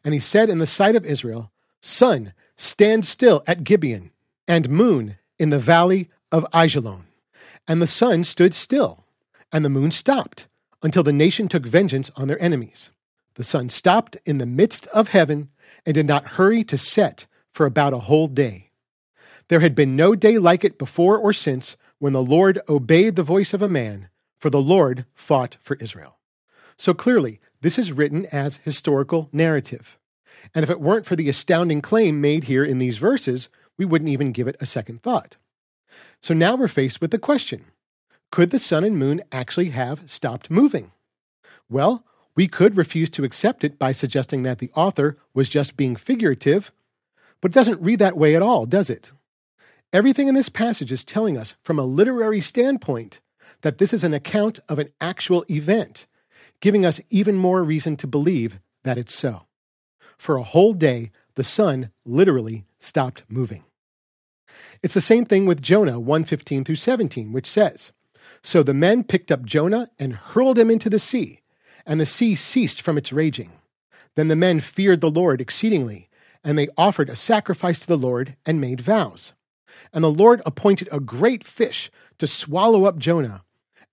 And 0.04 0.14
he 0.14 0.20
said 0.20 0.50
in 0.50 0.60
the 0.60 0.66
sight 0.66 0.96
of 0.96 1.06
Israel, 1.06 1.52
Sun, 1.82 2.34
stand 2.56 3.06
still 3.06 3.44
at 3.46 3.66
Gibeon, 3.66 4.12
and 4.48 4.70
moon 4.70 5.18
in 5.38 5.50
the 5.50 5.60
valley 5.60 6.10
of 6.32 6.46
Aijalon. 6.54 7.04
And 7.68 7.82
the 7.82 7.88
sun 7.88 8.24
stood 8.24 8.54
still, 8.54 9.04
and 9.52 9.66
the 9.66 9.70
moon 9.70 9.92
stopped, 9.92 10.48
until 10.82 11.04
the 11.04 11.14
nation 11.14 11.48
took 11.50 11.66
vengeance 11.66 12.10
on 12.16 12.30
their 12.30 12.42
enemies. 12.42 12.90
The 13.36 13.44
sun 13.44 13.70
stopped 13.70 14.18
in 14.26 14.38
the 14.38 14.46
midst 14.46 14.88
of 14.88 15.10
heaven 15.10 15.50
and 15.86 15.94
did 15.94 16.08
not 16.08 16.26
hurry 16.26 16.64
to 16.66 16.78
set 16.78 17.26
for 17.52 17.66
about 17.66 17.94
a 17.94 18.00
whole 18.00 18.28
day. 18.28 18.72
There 19.48 19.60
had 19.60 19.76
been 19.76 19.96
no 19.96 20.16
day 20.16 20.38
like 20.38 20.64
it 20.64 20.78
before 20.78 21.18
or 21.18 21.34
since 21.34 21.78
when 22.00 22.14
the 22.14 22.24
Lord 22.24 22.60
obeyed 22.68 23.16
the 23.16 23.24
voice 23.24 23.54
of 23.54 23.62
a 23.62 23.70
man, 23.70 24.10
for 24.38 24.50
the 24.50 24.62
Lord 24.62 25.06
fought 25.14 25.58
for 25.62 25.76
Israel. 25.76 26.18
So 26.78 26.94
clearly, 26.94 27.40
this 27.62 27.78
is 27.78 27.92
written 27.92 28.26
as 28.32 28.58
historical 28.58 29.30
narrative. 29.32 29.98
And 30.54 30.64
if 30.64 30.70
it 30.70 30.82
weren't 30.82 31.06
for 31.06 31.16
the 31.16 31.30
astounding 31.30 31.82
claim 31.82 32.20
made 32.20 32.46
here 32.46 32.66
in 32.66 32.78
these 32.78 32.98
verses, 32.98 33.48
we 33.78 33.86
wouldn't 33.86 34.10
even 34.10 34.32
give 34.32 34.48
it 34.48 34.58
a 34.60 34.66
second 34.66 35.02
thought. 35.02 35.38
So 36.20 36.34
now 36.34 36.56
we're 36.56 36.68
faced 36.68 37.02
with 37.02 37.12
the 37.12 37.20
question 37.20 37.66
could 38.32 38.50
the 38.50 38.58
sun 38.58 38.84
and 38.84 38.98
moon 38.98 39.22
actually 39.32 39.70
have 39.70 40.10
stopped 40.10 40.50
moving? 40.50 40.92
Well, 41.70 42.04
we 42.36 42.48
could 42.48 42.78
refuse 42.78 43.10
to 43.12 43.24
accept 43.24 43.64
it 43.64 43.78
by 43.78 43.92
suggesting 43.92 44.44
that 44.44 44.60
the 44.60 44.72
author 44.76 45.18
was 45.34 45.50
just 45.50 45.78
being 45.78 45.96
figurative, 45.96 46.72
but 47.42 47.52
it 47.52 47.54
doesn't 47.54 47.82
read 47.82 48.00
that 48.00 48.18
way 48.18 48.36
at 48.36 48.42
all, 48.42 48.66
does 48.66 48.90
it? 48.90 49.12
Everything 49.92 50.28
in 50.28 50.34
this 50.34 50.50
passage 50.50 50.92
is 50.92 51.06
telling 51.06 51.38
us, 51.38 51.56
from 51.62 51.78
a 51.78 51.84
literary 51.84 52.42
standpoint, 52.42 53.20
that 53.62 53.78
this 53.78 53.94
is 53.94 54.04
an 54.04 54.14
account 54.14 54.60
of 54.68 54.80
an 54.80 54.90
actual 55.00 55.46
event, 55.50 56.08
giving 56.60 56.86
us 56.86 57.00
even 57.10 57.36
more 57.36 57.64
reason 57.64 57.96
to 57.98 58.08
believe 58.08 58.60
that 58.84 58.98
it's 58.98 59.14
so. 59.14 59.44
For 60.18 60.36
a 60.36 60.44
whole 60.44 60.74
day, 60.74 61.12
the 61.36 61.44
sun 61.44 61.92
literally 62.06 62.66
stopped 62.80 63.24
moving. 63.30 63.64
It's 64.82 64.94
the 64.94 65.02
same 65.02 65.26
thing 65.26 65.46
with 65.46 65.62
Jonah 65.62 66.00
1:15 66.00 66.64
through 66.64 66.78
17, 66.78 67.32
which 67.32 67.48
says, 67.48 67.92
"So 68.42 68.64
the 68.64 68.74
men 68.74 69.04
picked 69.04 69.32
up 69.32 69.46
Jonah 69.46 69.92
and 70.00 70.14
hurled 70.14 70.58
him 70.58 70.72
into 70.72 70.90
the 70.90 71.00
sea, 71.00 71.43
and 71.86 72.00
the 72.00 72.06
sea 72.06 72.36
ceased 72.36 72.82
from 72.82 72.98
its 72.98 73.14
raging. 73.14 73.52
Then 74.16 74.28
the 74.28 74.36
men 74.36 74.60
feared 74.60 75.02
the 75.02 75.10
Lord 75.10 75.42
exceedingly, 75.42 76.10
and 76.44 76.58
they 76.58 76.70
offered 76.78 77.10
a 77.10 77.16
sacrifice 77.16 77.80
to 77.80 77.88
the 77.88 77.98
Lord 77.98 78.36
and 78.46 78.62
made 78.62 78.82
vows. 78.82 79.34
And 79.92 80.04
the 80.04 80.12
Lord 80.12 80.42
appointed 80.46 80.90
a 80.92 81.00
great 81.00 81.44
fish 81.44 81.90
to 82.20 82.28
swallow 82.28 82.86
up 82.86 82.98
Jonah. 82.98 83.44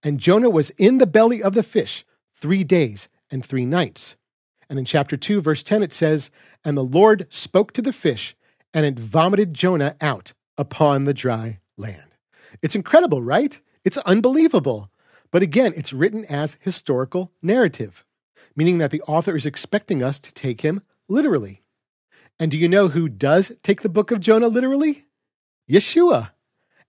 And 0.02 0.20
Jonah 0.20 0.50
was 0.50 0.70
in 0.70 0.98
the 0.98 1.06
belly 1.06 1.42
of 1.42 1.54
the 1.54 1.62
fish 1.62 2.04
three 2.34 2.64
days 2.64 3.08
and 3.30 3.44
three 3.44 3.66
nights. 3.66 4.16
And 4.68 4.78
in 4.78 4.84
chapter 4.84 5.16
2, 5.16 5.40
verse 5.40 5.62
10, 5.62 5.82
it 5.82 5.92
says, 5.92 6.30
And 6.64 6.76
the 6.76 6.84
Lord 6.84 7.26
spoke 7.28 7.72
to 7.72 7.82
the 7.82 7.92
fish, 7.92 8.36
and 8.72 8.86
it 8.86 8.98
vomited 8.98 9.52
Jonah 9.54 9.96
out 10.00 10.32
upon 10.56 11.04
the 11.04 11.14
dry 11.14 11.58
land. 11.76 12.14
It's 12.62 12.74
incredible, 12.74 13.22
right? 13.22 13.60
It's 13.84 13.98
unbelievable. 13.98 14.90
But 15.30 15.42
again, 15.42 15.72
it's 15.76 15.92
written 15.92 16.24
as 16.24 16.56
historical 16.60 17.32
narrative, 17.42 18.04
meaning 18.56 18.78
that 18.78 18.90
the 18.90 19.02
author 19.02 19.36
is 19.36 19.46
expecting 19.46 20.02
us 20.02 20.20
to 20.20 20.34
take 20.34 20.62
him 20.62 20.82
literally. 21.08 21.62
And 22.38 22.50
do 22.50 22.56
you 22.56 22.68
know 22.68 22.88
who 22.88 23.08
does 23.08 23.52
take 23.62 23.82
the 23.82 23.88
book 23.88 24.10
of 24.10 24.20
Jonah 24.20 24.48
literally? 24.48 25.06
Yeshua. 25.70 26.30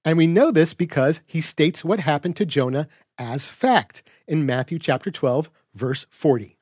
And 0.03 0.17
we 0.17 0.25
know 0.25 0.49
this 0.49 0.73
because 0.73 1.21
he 1.27 1.41
states 1.41 1.83
what 1.83 1.99
happened 1.99 2.35
to 2.37 2.45
Jonah 2.45 2.87
as 3.19 3.47
fact 3.47 4.01
in 4.27 4.45
Matthew 4.45 4.79
chapter 4.79 5.11
12, 5.11 5.51
verse 5.75 6.07
40. 6.09 6.57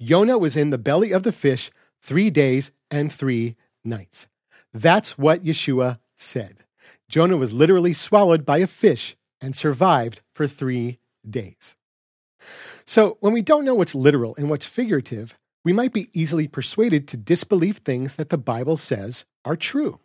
Jonah 0.00 0.36
was 0.36 0.56
in 0.56 0.70
the 0.70 0.78
belly 0.78 1.12
of 1.12 1.22
the 1.22 1.32
fish 1.32 1.70
three 2.02 2.28
days 2.28 2.70
and 2.90 3.12
three 3.12 3.56
nights. 3.84 4.26
That's 4.74 5.16
what 5.16 5.44
Yeshua 5.44 5.98
said. 6.14 6.64
Jonah 7.08 7.36
was 7.36 7.54
literally 7.54 7.94
swallowed 7.94 8.44
by 8.44 8.58
a 8.58 8.66
fish 8.66 9.16
and 9.40 9.54
survived 9.54 10.20
for 10.34 10.46
three 10.46 10.98
days. 11.28 11.76
So, 12.84 13.18
when 13.20 13.32
we 13.32 13.42
don't 13.42 13.64
know 13.64 13.74
what's 13.74 13.94
literal 13.94 14.34
and 14.36 14.48
what's 14.48 14.66
figurative, 14.66 15.36
we 15.64 15.72
might 15.72 15.92
be 15.92 16.08
easily 16.12 16.48
persuaded 16.48 17.06
to 17.08 17.16
disbelieve 17.16 17.78
things 17.78 18.16
that 18.16 18.30
the 18.30 18.38
Bible 18.38 18.76
says 18.76 19.24
are 19.44 19.56
true. 19.56 20.00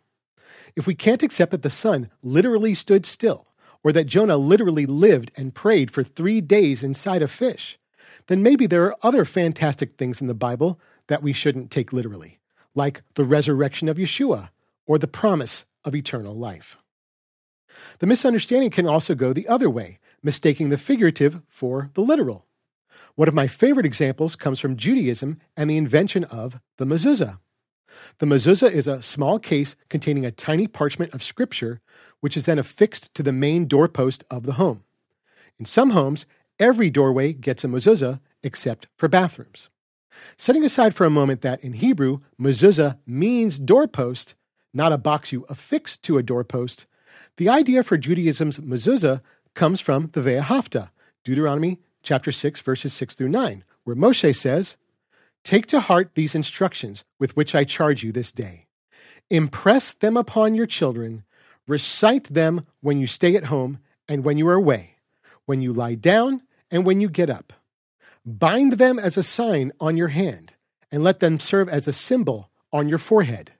If 0.76 0.86
we 0.86 0.94
can't 0.94 1.22
accept 1.22 1.52
that 1.52 1.62
the 1.62 1.70
sun 1.70 2.10
literally 2.22 2.74
stood 2.74 3.06
still, 3.06 3.46
or 3.82 3.92
that 3.92 4.06
Jonah 4.06 4.36
literally 4.36 4.86
lived 4.86 5.30
and 5.36 5.54
prayed 5.54 5.90
for 5.90 6.02
three 6.02 6.40
days 6.40 6.82
inside 6.82 7.22
a 7.22 7.28
fish, 7.28 7.78
then 8.26 8.42
maybe 8.42 8.66
there 8.66 8.84
are 8.84 8.96
other 9.02 9.24
fantastic 9.24 9.96
things 9.96 10.20
in 10.20 10.26
the 10.26 10.34
Bible 10.34 10.80
that 11.06 11.22
we 11.22 11.32
shouldn't 11.32 11.70
take 11.70 11.92
literally, 11.92 12.40
like 12.74 13.02
the 13.14 13.24
resurrection 13.24 13.88
of 13.88 13.98
Yeshua 13.98 14.48
or 14.86 14.98
the 14.98 15.06
promise 15.06 15.64
of 15.84 15.94
eternal 15.94 16.34
life. 16.34 16.78
The 17.98 18.06
misunderstanding 18.06 18.70
can 18.70 18.86
also 18.86 19.14
go 19.14 19.32
the 19.32 19.48
other 19.48 19.70
way, 19.70 19.98
mistaking 20.22 20.68
the 20.68 20.78
figurative 20.78 21.40
for 21.48 21.90
the 21.94 22.00
literal. 22.00 22.46
One 23.14 23.28
of 23.28 23.34
my 23.34 23.46
favorite 23.46 23.86
examples 23.86 24.36
comes 24.36 24.58
from 24.58 24.76
Judaism 24.76 25.38
and 25.56 25.70
the 25.70 25.76
invention 25.76 26.24
of 26.24 26.60
the 26.78 26.84
mezuzah. 26.84 27.38
The 28.18 28.26
mezuzah 28.26 28.70
is 28.70 28.88
a 28.88 29.02
small 29.02 29.38
case 29.38 29.76
containing 29.88 30.24
a 30.26 30.32
tiny 30.32 30.66
parchment 30.66 31.14
of 31.14 31.22
scripture, 31.22 31.80
which 32.20 32.36
is 32.36 32.44
then 32.44 32.58
affixed 32.58 33.14
to 33.14 33.22
the 33.22 33.32
main 33.32 33.66
doorpost 33.66 34.24
of 34.30 34.44
the 34.44 34.54
home. 34.54 34.82
In 35.58 35.64
some 35.64 35.90
homes, 35.90 36.26
every 36.58 36.90
doorway 36.90 37.32
gets 37.32 37.62
a 37.62 37.68
mezuzah 37.68 38.20
except 38.42 38.88
for 38.96 39.08
bathrooms. 39.08 39.68
Setting 40.36 40.64
aside 40.64 40.94
for 40.94 41.04
a 41.04 41.10
moment 41.10 41.42
that 41.42 41.62
in 41.62 41.74
Hebrew, 41.74 42.20
mezuzah 42.40 42.98
means 43.06 43.58
doorpost, 43.58 44.34
not 44.72 44.92
a 44.92 44.98
box 44.98 45.32
you 45.32 45.44
affix 45.48 45.96
to 45.98 46.18
a 46.18 46.22
doorpost, 46.22 46.86
the 47.36 47.48
idea 47.48 47.82
for 47.82 47.98
Judaism's 47.98 48.58
mezuzah 48.58 49.20
comes 49.54 49.80
from 49.80 50.10
the 50.12 50.20
Ve'ahavta, 50.20 50.90
Deuteronomy 51.24 51.80
chapter 52.02 52.32
6, 52.32 52.60
verses 52.60 52.92
6 52.92 53.14
through 53.14 53.28
9, 53.28 53.64
where 53.84 53.96
Moshe 53.96 54.36
says, 54.36 54.76
Take 55.42 55.66
to 55.66 55.80
heart 55.80 56.12
these 56.14 56.34
instructions 56.34 57.04
with 57.18 57.36
which 57.36 57.54
I 57.54 57.64
charge 57.64 58.02
you 58.02 58.12
this 58.12 58.32
day. 58.32 58.66
Impress 59.30 59.92
them 59.92 60.16
upon 60.16 60.54
your 60.54 60.66
children, 60.66 61.24
recite 61.66 62.24
them 62.32 62.66
when 62.80 63.00
you 63.00 63.06
stay 63.06 63.36
at 63.36 63.44
home 63.44 63.78
and 64.08 64.24
when 64.24 64.38
you 64.38 64.46
are 64.48 64.54
away, 64.54 64.96
when 65.46 65.62
you 65.62 65.72
lie 65.72 65.94
down 65.94 66.42
and 66.70 66.84
when 66.84 67.00
you 67.00 67.08
get 67.08 67.30
up. 67.30 67.52
Bind 68.24 68.74
them 68.74 68.98
as 68.98 69.16
a 69.16 69.22
sign 69.22 69.72
on 69.80 69.96
your 69.96 70.08
hand, 70.08 70.54
and 70.90 71.04
let 71.04 71.20
them 71.20 71.40
serve 71.40 71.68
as 71.68 71.86
a 71.86 71.92
symbol 71.92 72.50
on 72.72 72.88
your 72.88 72.98
forehead. 72.98 73.52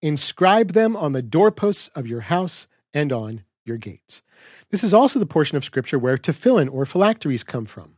Inscribe 0.00 0.72
them 0.72 0.96
on 0.96 1.12
the 1.12 1.22
doorposts 1.22 1.88
of 1.94 2.06
your 2.06 2.22
house 2.22 2.66
and 2.92 3.12
on 3.12 3.44
your 3.64 3.76
gates. 3.76 4.22
This 4.70 4.82
is 4.82 4.94
also 4.94 5.18
the 5.18 5.26
portion 5.26 5.56
of 5.56 5.64
Scripture 5.64 5.98
where 5.98 6.16
tefillin 6.16 6.72
or 6.72 6.86
phylacteries 6.86 7.44
come 7.44 7.66
from. 7.66 7.96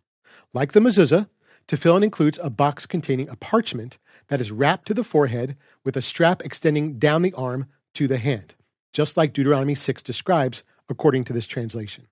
Like 0.53 0.73
the 0.73 0.81
mezuzah, 0.81 1.29
tefillin 1.69 2.03
includes 2.03 2.39
a 2.43 2.51
box 2.51 2.87
containing 2.87 3.29
a 3.29 3.37
parchment 3.37 3.99
that 4.29 4.41
is 4.41 4.51
wrapped 4.51 4.87
to 4.87 4.95
the 4.95 5.05
forehead 5.05 5.57
with 5.85 5.97
a 5.97 6.03
strap 6.03 6.43
extending 6.45 6.99
down 6.99 7.23
the 7.23 7.33
arm 7.35 7.67
to 7.95 8.09
the 8.09 8.19
hand, 8.19 8.55
just 8.93 9.17
like 9.17 9.33
Deuteronomy 9.33 9.75
6 9.75 10.03
describes 10.03 10.65
according 10.89 11.25
to 11.25 11.33
this 11.33 11.47
translation. 11.47 12.09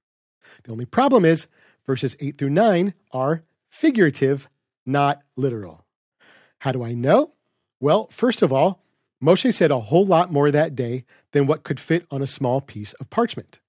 The 0.64 0.72
only 0.72 0.86
problem 0.86 1.24
is 1.24 1.46
verses 1.86 2.16
8 2.20 2.38
through 2.38 2.50
9 2.50 2.94
are 3.12 3.42
figurative, 3.68 4.48
not 4.86 5.22
literal. 5.36 5.84
How 6.60 6.72
do 6.72 6.82
I 6.82 6.94
know? 6.94 7.32
Well, 7.80 8.08
first 8.10 8.42
of 8.42 8.52
all, 8.52 8.82
Moshe 9.22 9.52
said 9.52 9.70
a 9.70 9.80
whole 9.80 10.06
lot 10.06 10.32
more 10.32 10.50
that 10.50 10.76
day 10.76 11.04
than 11.38 11.46
what 11.46 11.62
could 11.62 11.78
fit 11.78 12.04
on 12.10 12.20
a 12.20 12.26
small 12.26 12.60
piece 12.60 12.94
of 12.94 13.10
parchment. 13.10 13.60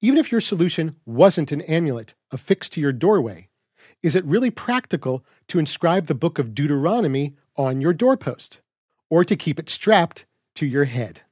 Even 0.00 0.16
if 0.16 0.30
your 0.30 0.40
solution 0.40 0.94
wasn't 1.04 1.50
an 1.50 1.60
amulet 1.62 2.14
affixed 2.30 2.72
to 2.72 2.80
your 2.80 2.92
doorway, 2.92 3.48
is 4.00 4.14
it 4.14 4.24
really 4.24 4.50
practical 4.50 5.24
to 5.48 5.58
inscribe 5.58 6.06
the 6.06 6.14
book 6.14 6.38
of 6.38 6.54
Deuteronomy 6.54 7.34
on 7.56 7.80
your 7.80 7.92
doorpost 7.92 8.60
or 9.10 9.24
to 9.24 9.34
keep 9.34 9.58
it 9.58 9.68
strapped 9.68 10.24
to 10.54 10.64
your 10.64 10.84
head? 10.84 11.22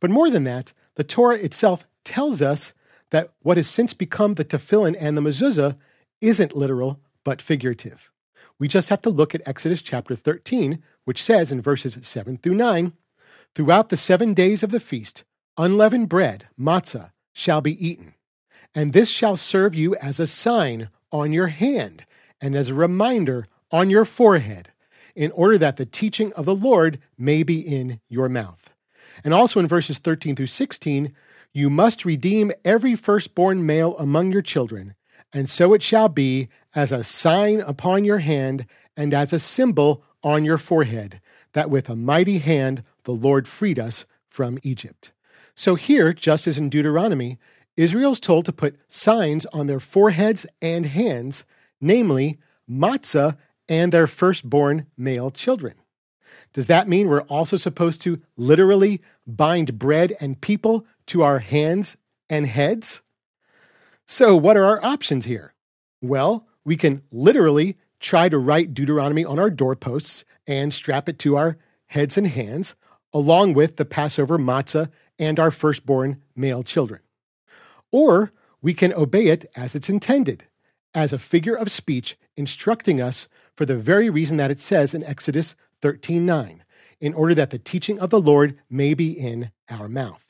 But 0.00 0.08
more 0.08 0.30
than 0.30 0.44
that, 0.44 0.72
the 0.94 1.04
Torah 1.04 1.36
itself 1.36 1.86
tells 2.02 2.40
us 2.40 2.72
that 3.10 3.32
what 3.42 3.58
has 3.58 3.68
since 3.68 3.92
become 3.92 4.34
the 4.34 4.46
tefillin 4.46 4.96
and 4.98 5.14
the 5.14 5.20
mezuzah 5.20 5.76
isn't 6.22 6.56
literal 6.56 7.00
but 7.22 7.42
figurative. 7.42 8.10
We 8.58 8.66
just 8.66 8.88
have 8.88 9.02
to 9.02 9.10
look 9.10 9.34
at 9.34 9.46
Exodus 9.46 9.82
chapter 9.82 10.16
13, 10.16 10.82
which 11.04 11.22
says 11.22 11.52
in 11.52 11.60
verses 11.60 11.98
7 12.00 12.38
through 12.38 12.54
9 12.54 12.94
Throughout 13.56 13.88
the 13.88 13.96
seven 13.96 14.34
days 14.34 14.62
of 14.62 14.70
the 14.70 14.78
feast, 14.78 15.24
unleavened 15.56 16.10
bread, 16.10 16.46
matzah, 16.60 17.12
shall 17.32 17.62
be 17.62 17.88
eaten. 17.88 18.12
And 18.74 18.92
this 18.92 19.08
shall 19.08 19.38
serve 19.38 19.74
you 19.74 19.96
as 19.96 20.20
a 20.20 20.26
sign 20.26 20.90
on 21.10 21.32
your 21.32 21.46
hand 21.46 22.04
and 22.38 22.54
as 22.54 22.68
a 22.68 22.74
reminder 22.74 23.46
on 23.70 23.88
your 23.88 24.04
forehead, 24.04 24.72
in 25.14 25.30
order 25.30 25.56
that 25.56 25.78
the 25.78 25.86
teaching 25.86 26.34
of 26.34 26.44
the 26.44 26.54
Lord 26.54 26.98
may 27.16 27.42
be 27.42 27.58
in 27.58 27.98
your 28.10 28.28
mouth. 28.28 28.74
And 29.24 29.32
also 29.32 29.58
in 29.58 29.66
verses 29.66 29.96
13 29.96 30.36
through 30.36 30.48
16, 30.48 31.14
you 31.54 31.70
must 31.70 32.04
redeem 32.04 32.52
every 32.62 32.94
firstborn 32.94 33.64
male 33.64 33.96
among 33.96 34.32
your 34.32 34.42
children, 34.42 34.94
and 35.32 35.48
so 35.48 35.72
it 35.72 35.82
shall 35.82 36.10
be 36.10 36.48
as 36.74 36.92
a 36.92 37.02
sign 37.02 37.62
upon 37.62 38.04
your 38.04 38.18
hand 38.18 38.66
and 38.98 39.14
as 39.14 39.32
a 39.32 39.38
symbol 39.38 40.04
on 40.22 40.44
your 40.44 40.58
forehead, 40.58 41.22
that 41.54 41.70
with 41.70 41.88
a 41.88 41.96
mighty 41.96 42.36
hand 42.36 42.82
the 43.06 43.12
Lord 43.12 43.48
freed 43.48 43.78
us 43.78 44.04
from 44.28 44.58
Egypt. 44.62 45.12
So 45.54 45.74
here, 45.74 46.12
just 46.12 46.46
as 46.46 46.58
in 46.58 46.68
Deuteronomy, 46.68 47.38
Israel 47.76 48.12
is 48.12 48.20
told 48.20 48.44
to 48.44 48.52
put 48.52 48.78
signs 48.88 49.46
on 49.46 49.66
their 49.66 49.80
foreheads 49.80 50.46
and 50.60 50.84
hands 50.84 51.44
namely 51.80 52.38
matzah 52.70 53.36
and 53.68 53.92
their 53.92 54.06
firstborn 54.06 54.86
male 54.96 55.30
children. 55.30 55.74
Does 56.52 56.66
that 56.68 56.88
mean 56.88 57.08
we're 57.08 57.22
also 57.22 57.56
supposed 57.56 58.00
to 58.02 58.20
literally 58.36 59.00
bind 59.26 59.78
bread 59.78 60.16
and 60.20 60.40
people 60.40 60.86
to 61.06 61.22
our 61.22 61.40
hands 61.40 61.96
and 62.30 62.46
heads? 62.46 63.02
So, 64.06 64.36
what 64.36 64.56
are 64.56 64.64
our 64.64 64.84
options 64.84 65.24
here? 65.24 65.54
Well, 66.00 66.46
we 66.64 66.76
can 66.76 67.02
literally 67.10 67.76
try 68.00 68.28
to 68.28 68.38
write 68.38 68.74
Deuteronomy 68.74 69.24
on 69.24 69.38
our 69.38 69.50
doorposts 69.50 70.24
and 70.46 70.72
strap 70.72 71.08
it 71.08 71.18
to 71.20 71.36
our 71.36 71.56
heads 71.86 72.16
and 72.16 72.26
hands, 72.26 72.74
along 73.12 73.54
with 73.54 73.76
the 73.76 73.84
Passover 73.84 74.38
matzah 74.38 74.90
and 75.18 75.40
our 75.40 75.50
firstborn 75.50 76.20
male 76.34 76.62
children. 76.62 77.00
Or 77.90 78.32
we 78.60 78.74
can 78.74 78.92
obey 78.92 79.28
it 79.28 79.50
as 79.56 79.74
it's 79.74 79.88
intended, 79.88 80.44
as 80.94 81.12
a 81.12 81.18
figure 81.18 81.54
of 81.54 81.70
speech 81.70 82.18
instructing 82.36 83.00
us 83.00 83.28
for 83.54 83.64
the 83.64 83.76
very 83.76 84.10
reason 84.10 84.36
that 84.36 84.50
it 84.50 84.60
says 84.60 84.92
in 84.92 85.04
Exodus 85.04 85.54
13:9, 85.80 86.62
in 87.00 87.14
order 87.14 87.34
that 87.34 87.50
the 87.50 87.58
teaching 87.58 87.98
of 87.98 88.10
the 88.10 88.20
Lord 88.20 88.58
may 88.68 88.94
be 88.94 89.12
in 89.12 89.50
our 89.70 89.88
mouth. 89.88 90.22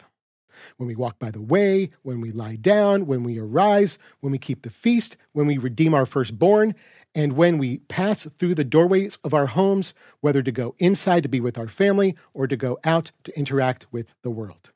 When 0.77 0.87
we 0.87 0.97
walk 0.97 1.19
by 1.19 1.31
the 1.31 1.41
way, 1.41 1.91
when 2.03 2.21
we 2.21 2.31
lie 2.31 2.57
down, 2.57 3.07
when 3.07 3.23
we 3.23 3.39
arise, 3.39 3.99
when 4.21 4.33
we 4.33 4.39
keep 4.39 4.63
the 4.63 4.71
feast, 4.71 5.17
when 5.33 5.47
we 5.47 5.59
redeem 5.59 5.95
our 5.95 6.07
firstborn, 6.07 6.75
and 7.17 7.33
when 7.33 7.57
we 7.57 7.79
pass 7.79 8.29
through 8.39 8.55
the 8.55 8.63
doorways 8.63 9.17
of 9.25 9.33
our 9.33 9.47
homes, 9.47 9.95
whether 10.21 10.43
to 10.43 10.53
go 10.53 10.75
inside 10.79 11.23
to 11.23 11.31
be 11.31 11.41
with 11.41 11.57
our 11.57 11.67
family 11.67 12.15
or 12.35 12.47
to 12.47 12.57
go 12.57 12.79
out 12.85 13.11
to 13.25 13.37
interact 13.37 13.87
with 13.91 14.15
the 14.23 14.31
world. 14.31 14.71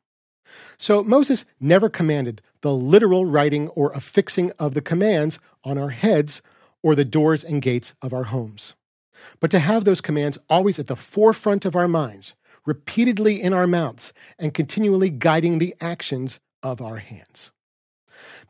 So 0.79 1.05
Moses 1.05 1.45
never 1.61 1.91
commanded 1.91 2.41
the 2.63 2.75
literal 2.75 3.27
writing 3.27 3.69
or 3.69 3.93
affixing 3.93 4.53
of 4.53 4.73
the 4.73 4.81
commands 4.81 5.39
on 5.65 5.77
our 5.77 5.91
heads 5.91 6.41
or 6.83 6.95
the 6.95 7.05
doors 7.05 7.45
and 7.45 7.61
gates 7.61 7.93
of 8.01 8.15
our 8.15 8.25
homes, 8.25 8.73
but 9.39 9.51
to 9.51 9.59
have 9.59 9.85
those 9.85 10.01
commands 10.01 10.39
always 10.49 10.79
at 10.79 10.87
the 10.87 10.97
forefront 10.97 11.67
of 11.67 11.77
our 11.77 11.89
minds, 11.89 12.33
repeatedly 12.65 13.41
in 13.41 13.53
our 13.53 13.67
mouths, 13.67 14.15
and 14.39 14.55
continually 14.55 15.11
guiding 15.11 15.59
the 15.59 15.75
actions 15.79 16.41
of 16.63 16.81
our 16.81 16.97
hands. 16.97 17.53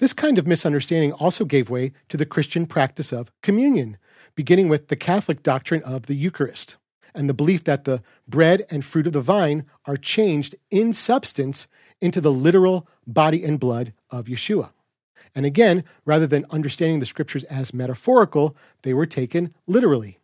This 0.00 0.14
kind 0.14 0.38
of 0.38 0.46
misunderstanding 0.46 1.12
also 1.12 1.44
gave 1.44 1.68
way 1.68 1.92
to 2.08 2.16
the 2.16 2.24
Christian 2.24 2.64
practice 2.64 3.12
of 3.12 3.30
communion, 3.42 3.98
beginning 4.34 4.70
with 4.70 4.88
the 4.88 4.96
Catholic 4.96 5.42
doctrine 5.42 5.82
of 5.82 6.06
the 6.06 6.14
Eucharist 6.14 6.78
and 7.14 7.28
the 7.28 7.34
belief 7.34 7.64
that 7.64 7.84
the 7.84 8.02
bread 8.26 8.64
and 8.70 8.82
fruit 8.82 9.06
of 9.06 9.12
the 9.12 9.20
vine 9.20 9.66
are 9.84 9.98
changed 9.98 10.54
in 10.70 10.94
substance 10.94 11.66
into 12.00 12.18
the 12.18 12.32
literal 12.32 12.88
body 13.06 13.44
and 13.44 13.60
blood 13.60 13.92
of 14.10 14.24
Yeshua. 14.24 14.70
And 15.34 15.44
again, 15.44 15.84
rather 16.06 16.26
than 16.26 16.46
understanding 16.50 17.00
the 17.00 17.06
scriptures 17.06 17.44
as 17.44 17.74
metaphorical, 17.74 18.56
they 18.82 18.94
were 18.94 19.06
taken 19.06 19.54
literally. 19.66 20.18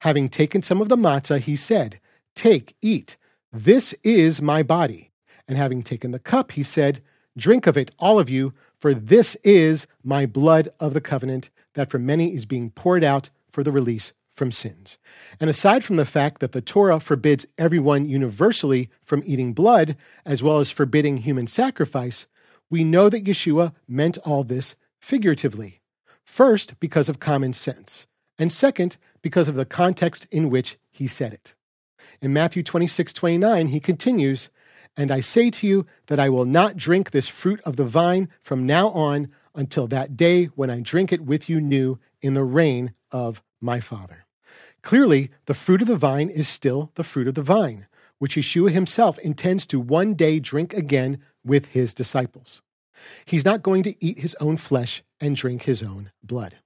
Having 0.00 0.28
taken 0.28 0.62
some 0.62 0.80
of 0.80 0.88
the 0.88 0.96
matzah, 0.96 1.40
he 1.40 1.56
said, 1.56 1.98
Take, 2.36 2.76
eat, 2.80 3.16
this 3.52 3.96
is 4.04 4.40
my 4.40 4.62
body. 4.62 5.10
And 5.48 5.58
having 5.58 5.82
taken 5.82 6.12
the 6.12 6.20
cup, 6.20 6.52
he 6.52 6.62
said, 6.62 7.02
Drink 7.36 7.66
of 7.66 7.76
it, 7.76 7.90
all 7.98 8.20
of 8.20 8.30
you, 8.30 8.52
for 8.78 8.94
this 8.94 9.36
is 9.44 9.86
my 10.02 10.26
blood 10.26 10.68
of 10.78 10.94
the 10.94 11.00
covenant 11.00 11.50
that 11.74 11.90
for 11.90 11.98
many 11.98 12.34
is 12.34 12.44
being 12.44 12.70
poured 12.70 13.04
out 13.04 13.30
for 13.50 13.62
the 13.62 13.72
release 13.72 14.12
from 14.34 14.52
sins. 14.52 14.98
And 15.40 15.50
aside 15.50 15.84
from 15.84 15.96
the 15.96 16.04
fact 16.04 16.40
that 16.40 16.52
the 16.52 16.60
Torah 16.60 17.00
forbids 17.00 17.46
everyone 17.58 18.08
universally 18.08 18.88
from 19.02 19.22
eating 19.26 19.52
blood, 19.52 19.96
as 20.24 20.42
well 20.42 20.58
as 20.58 20.70
forbidding 20.70 21.18
human 21.18 21.48
sacrifice, 21.48 22.26
we 22.70 22.84
know 22.84 23.08
that 23.08 23.24
Yeshua 23.24 23.74
meant 23.88 24.18
all 24.18 24.44
this 24.44 24.76
figuratively. 25.00 25.80
First, 26.24 26.78
because 26.78 27.08
of 27.08 27.18
common 27.18 27.52
sense, 27.52 28.06
and 28.38 28.52
second, 28.52 28.96
because 29.22 29.48
of 29.48 29.56
the 29.56 29.64
context 29.64 30.26
in 30.30 30.50
which 30.50 30.78
he 30.90 31.08
said 31.08 31.32
it. 31.32 31.54
In 32.20 32.32
Matthew 32.32 32.62
26 32.62 33.12
29, 33.12 33.68
he 33.68 33.80
continues, 33.80 34.50
And 34.96 35.10
I 35.10 35.20
say 35.20 35.50
to 35.50 35.66
you 35.66 35.86
that 36.06 36.18
I 36.18 36.28
will 36.28 36.44
not 36.44 36.76
drink 36.76 37.10
this 37.10 37.28
fruit 37.28 37.60
of 37.64 37.76
the 37.76 37.84
vine 37.84 38.28
from 38.42 38.66
now 38.66 38.88
on 38.88 39.28
until 39.54 39.86
that 39.88 40.16
day 40.16 40.46
when 40.46 40.70
I 40.70 40.80
drink 40.80 41.12
it 41.12 41.20
with 41.20 41.48
you 41.48 41.60
new 41.60 41.98
in 42.20 42.34
the 42.34 42.44
reign 42.44 42.94
of 43.10 43.42
my 43.60 43.80
Father. 43.80 44.26
Clearly, 44.82 45.30
the 45.46 45.54
fruit 45.54 45.82
of 45.82 45.88
the 45.88 45.96
vine 45.96 46.30
is 46.30 46.48
still 46.48 46.92
the 46.94 47.04
fruit 47.04 47.28
of 47.28 47.34
the 47.34 47.42
vine, 47.42 47.86
which 48.18 48.36
Yeshua 48.36 48.70
himself 48.70 49.18
intends 49.18 49.66
to 49.66 49.80
one 49.80 50.14
day 50.14 50.38
drink 50.38 50.72
again 50.72 51.18
with 51.44 51.66
his 51.66 51.94
disciples. 51.94 52.62
He's 53.24 53.44
not 53.44 53.62
going 53.62 53.82
to 53.84 54.04
eat 54.04 54.18
his 54.18 54.36
own 54.40 54.56
flesh 54.56 55.02
and 55.20 55.36
drink 55.36 55.64
his 55.64 55.82
own 55.82 56.10
blood. 56.22 56.56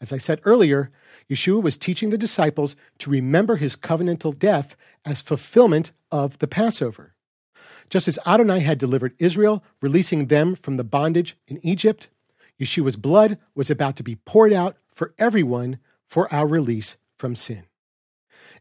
As 0.00 0.12
I 0.12 0.18
said 0.18 0.40
earlier, 0.44 0.90
Yeshua 1.30 1.62
was 1.62 1.76
teaching 1.76 2.10
the 2.10 2.18
disciples 2.18 2.76
to 2.98 3.10
remember 3.10 3.56
his 3.56 3.76
covenantal 3.76 4.36
death 4.36 4.76
as 5.04 5.20
fulfillment 5.20 5.92
of 6.10 6.38
the 6.38 6.48
Passover. 6.48 7.14
Just 7.88 8.08
as 8.08 8.18
Adonai 8.26 8.60
had 8.60 8.78
delivered 8.78 9.14
Israel, 9.18 9.62
releasing 9.80 10.26
them 10.26 10.54
from 10.54 10.76
the 10.76 10.84
bondage 10.84 11.36
in 11.46 11.64
Egypt, 11.64 12.08
Yeshua's 12.60 12.96
blood 12.96 13.38
was 13.54 13.70
about 13.70 13.96
to 13.96 14.02
be 14.02 14.16
poured 14.16 14.52
out 14.52 14.76
for 14.92 15.14
everyone 15.18 15.78
for 16.08 16.32
our 16.32 16.46
release 16.46 16.96
from 17.18 17.36
sin. 17.36 17.64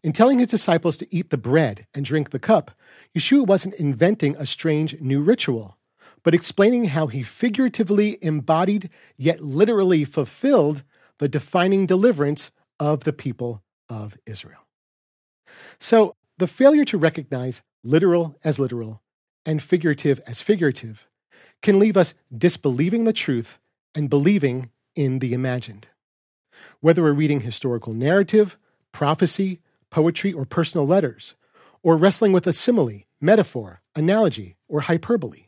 In 0.04 0.14
telling 0.14 0.40
his 0.40 0.50
disciples 0.50 0.98
to 0.98 1.16
eat 1.16 1.30
the 1.30 1.38
bread 1.38 1.88
and 1.94 2.06
drink 2.06 2.30
the 2.30 2.40
cup, 2.40 2.72
Yeshua 3.18 3.48
wasn't 3.48 3.76
inventing 3.76 4.36
a 4.36 4.46
strange 4.46 5.00
new 5.02 5.22
ritual, 5.22 5.78
but 6.24 6.34
explaining 6.34 6.86
how 6.86 7.08
he 7.08 7.24
figuratively 7.24 8.20
embodied 8.22 8.90
yet 9.18 9.42
literally 9.42 10.06
fulfilled 10.06 10.84
the 11.18 11.30
defining 11.30 11.86
deliverance 11.86 12.52
of 12.80 13.04
the 13.04 13.14
people 13.14 13.64
of 13.90 14.18
Israel. 14.26 14.60
So, 15.80 16.16
the 16.38 16.48
failure 16.48 16.84
to 16.86 16.98
recognize 16.98 17.62
literal 17.84 18.38
as 18.44 18.60
literal 18.60 19.02
and 19.46 19.62
figurative 19.62 20.20
as 20.26 20.42
figurative 20.42 21.08
can 21.62 21.80
leave 21.80 21.98
us 21.98 22.14
disbelieving 22.36 23.04
the 23.04 23.14
truth 23.14 23.58
and 23.94 24.10
believing 24.10 24.70
in 24.96 25.20
the 25.20 25.34
imagined. 25.34 25.88
Whether 26.80 27.04
we're 27.04 27.14
reading 27.14 27.42
historical 27.42 27.94
narrative, 27.94 28.58
prophecy, 28.92 29.62
poetry, 29.90 30.34
or 30.34 30.46
personal 30.46 30.88
letters, 30.88 31.36
or 31.84 31.98
wrestling 31.98 32.34
with 32.34 32.48
a 32.48 32.54
simile, 32.54 33.02
metaphor, 33.22 33.82
analogy, 33.96 34.58
or 34.68 34.82
hyperbole, 34.82 35.48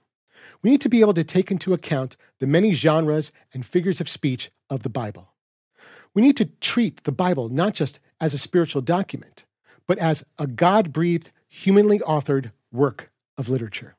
we 0.62 0.70
need 0.70 0.82
to 0.82 0.90
be 0.90 1.02
able 1.02 1.14
to 1.14 1.24
take 1.24 1.52
into 1.52 1.74
account 1.74 2.18
the 2.40 2.48
many 2.48 2.74
genres 2.74 3.32
and 3.54 3.66
figures 3.66 4.02
of 4.02 4.10
speech 4.10 4.52
of 4.70 4.84
the 4.84 4.90
Bible. 4.90 5.34
We 6.14 6.22
need 6.22 6.38
to 6.38 6.46
treat 6.62 7.04
the 7.04 7.12
Bible 7.12 7.50
not 7.50 7.74
just 7.74 8.00
as 8.20 8.34
a 8.34 8.40
spiritual 8.40 8.82
document, 8.82 9.46
but 9.88 9.98
as 10.00 10.26
a 10.40 10.48
God 10.48 10.92
breathed, 10.92 11.32
humanly 11.48 12.00
authored 12.00 12.52
work 12.72 13.12
of 13.38 13.50
literature. 13.50 13.96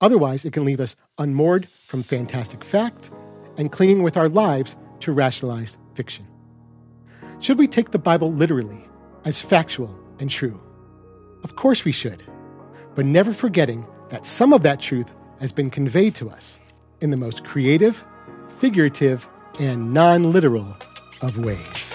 Otherwise, 0.00 0.44
it 0.44 0.52
can 0.52 0.64
leave 0.64 0.80
us 0.80 0.96
unmoored 1.18 1.68
from 1.68 2.02
fantastic 2.02 2.64
fact 2.64 3.10
and 3.56 3.72
clinging 3.72 4.02
with 4.02 4.16
our 4.16 4.28
lives 4.28 4.76
to 5.00 5.12
rationalized 5.12 5.76
fiction. 5.94 6.26
Should 7.40 7.58
we 7.58 7.66
take 7.66 7.90
the 7.90 7.98
Bible 7.98 8.32
literally, 8.32 8.84
as 9.24 9.40
factual 9.40 9.98
and 10.18 10.30
true? 10.30 10.60
Of 11.44 11.56
course 11.56 11.84
we 11.84 11.92
should, 11.92 12.22
but 12.94 13.04
never 13.04 13.32
forgetting 13.32 13.86
that 14.10 14.26
some 14.26 14.52
of 14.52 14.62
that 14.62 14.80
truth 14.80 15.12
has 15.40 15.52
been 15.52 15.70
conveyed 15.70 16.14
to 16.16 16.30
us 16.30 16.58
in 17.00 17.10
the 17.10 17.16
most 17.16 17.44
creative, 17.44 18.04
figurative, 18.58 19.28
and 19.58 19.92
non 19.92 20.32
literal 20.32 20.76
of 21.20 21.38
ways. 21.38 21.91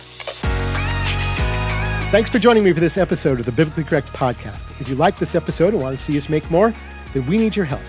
Thanks 2.09 2.29
for 2.29 2.39
joining 2.39 2.63
me 2.63 2.71
for 2.71 2.79
this 2.79 2.97
episode 2.97 3.37
of 3.41 3.45
the 3.45 3.51
Biblically 3.51 3.83
Correct 3.83 4.07
Podcast. 4.13 4.79
If 4.79 4.87
you 4.87 4.95
like 4.95 5.19
this 5.19 5.35
episode 5.35 5.73
and 5.73 5.83
want 5.83 5.97
to 5.97 6.01
see 6.01 6.15
us 6.15 6.29
make 6.29 6.49
more, 6.49 6.73
then 7.13 7.25
we 7.25 7.37
need 7.37 7.53
your 7.53 7.65
help. 7.65 7.81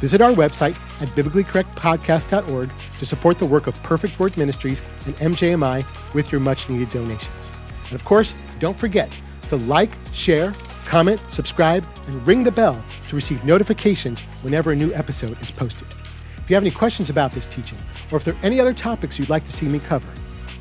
Visit 0.00 0.20
our 0.20 0.32
website 0.32 0.74
at 1.00 1.08
biblicallycorrectpodcast.org 1.10 2.68
to 2.98 3.06
support 3.06 3.38
the 3.38 3.46
work 3.46 3.68
of 3.68 3.80
Perfect 3.84 4.18
Word 4.18 4.36
Ministries 4.36 4.82
and 5.06 5.14
MJMI 5.18 5.84
with 6.14 6.32
your 6.32 6.40
much 6.40 6.68
needed 6.68 6.90
donations. 6.90 7.50
And 7.84 7.92
of 7.92 8.04
course, 8.04 8.34
don't 8.58 8.76
forget 8.76 9.16
to 9.50 9.56
like, 9.56 9.92
share, 10.12 10.52
comment, 10.84 11.20
subscribe, 11.28 11.86
and 12.08 12.26
ring 12.26 12.42
the 12.42 12.50
bell 12.50 12.82
to 13.08 13.14
receive 13.14 13.44
notifications 13.44 14.18
whenever 14.42 14.72
a 14.72 14.76
new 14.76 14.92
episode 14.94 15.40
is 15.40 15.52
posted. 15.52 15.86
If 16.38 16.50
you 16.50 16.56
have 16.56 16.64
any 16.64 16.72
questions 16.72 17.08
about 17.08 17.30
this 17.30 17.46
teaching, 17.46 17.78
or 18.10 18.16
if 18.16 18.24
there 18.24 18.34
are 18.34 18.44
any 18.44 18.58
other 18.58 18.74
topics 18.74 19.16
you'd 19.16 19.30
like 19.30 19.44
to 19.44 19.52
see 19.52 19.66
me 19.66 19.78
cover, 19.78 20.08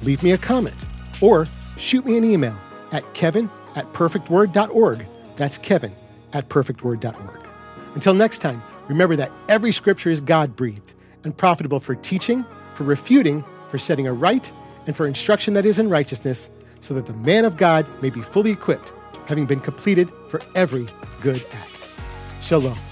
leave 0.04 0.22
me 0.22 0.34
a 0.34 0.38
comment 0.38 0.78
or 1.22 1.48
shoot 1.76 2.06
me 2.06 2.16
an 2.16 2.24
email 2.24 2.56
at 2.92 3.14
kevin 3.14 3.50
at 3.76 3.92
perfectword.org. 3.94 5.06
That's 5.36 5.58
kevin 5.58 5.96
at 6.34 6.50
perfectword.org. 6.50 7.48
Until 7.96 8.14
next 8.14 8.40
time, 8.40 8.62
Remember 8.90 9.16
that 9.16 9.32
every 9.48 9.72
scripture 9.72 10.10
is 10.10 10.20
God 10.20 10.56
breathed 10.56 10.94
and 11.24 11.38
profitable 11.38 11.80
for 11.80 11.96
teaching, 11.96 12.44
for 12.74 12.84
refuting, 12.84 13.46
for 13.70 13.78
setting 13.78 14.08
a 14.08 14.14
right, 14.14 14.52
and 14.88 14.98
for 14.98 15.08
instruction 15.08 15.54
that 15.54 15.66
is 15.66 15.80
in 15.80 15.90
righteousness, 15.90 16.50
so 16.82 16.96
that 16.96 17.06
the 17.06 17.14
man 17.14 17.46
of 17.46 17.56
God 17.56 17.86
may 18.02 18.10
be 18.10 18.22
fully 18.22 18.52
equipped, 18.52 18.92
having 19.28 19.46
been 19.46 19.62
completed 19.62 20.10
for 20.30 20.42
every 20.56 20.88
good 21.22 21.46
act. 21.54 22.00
Shalom. 22.42 22.89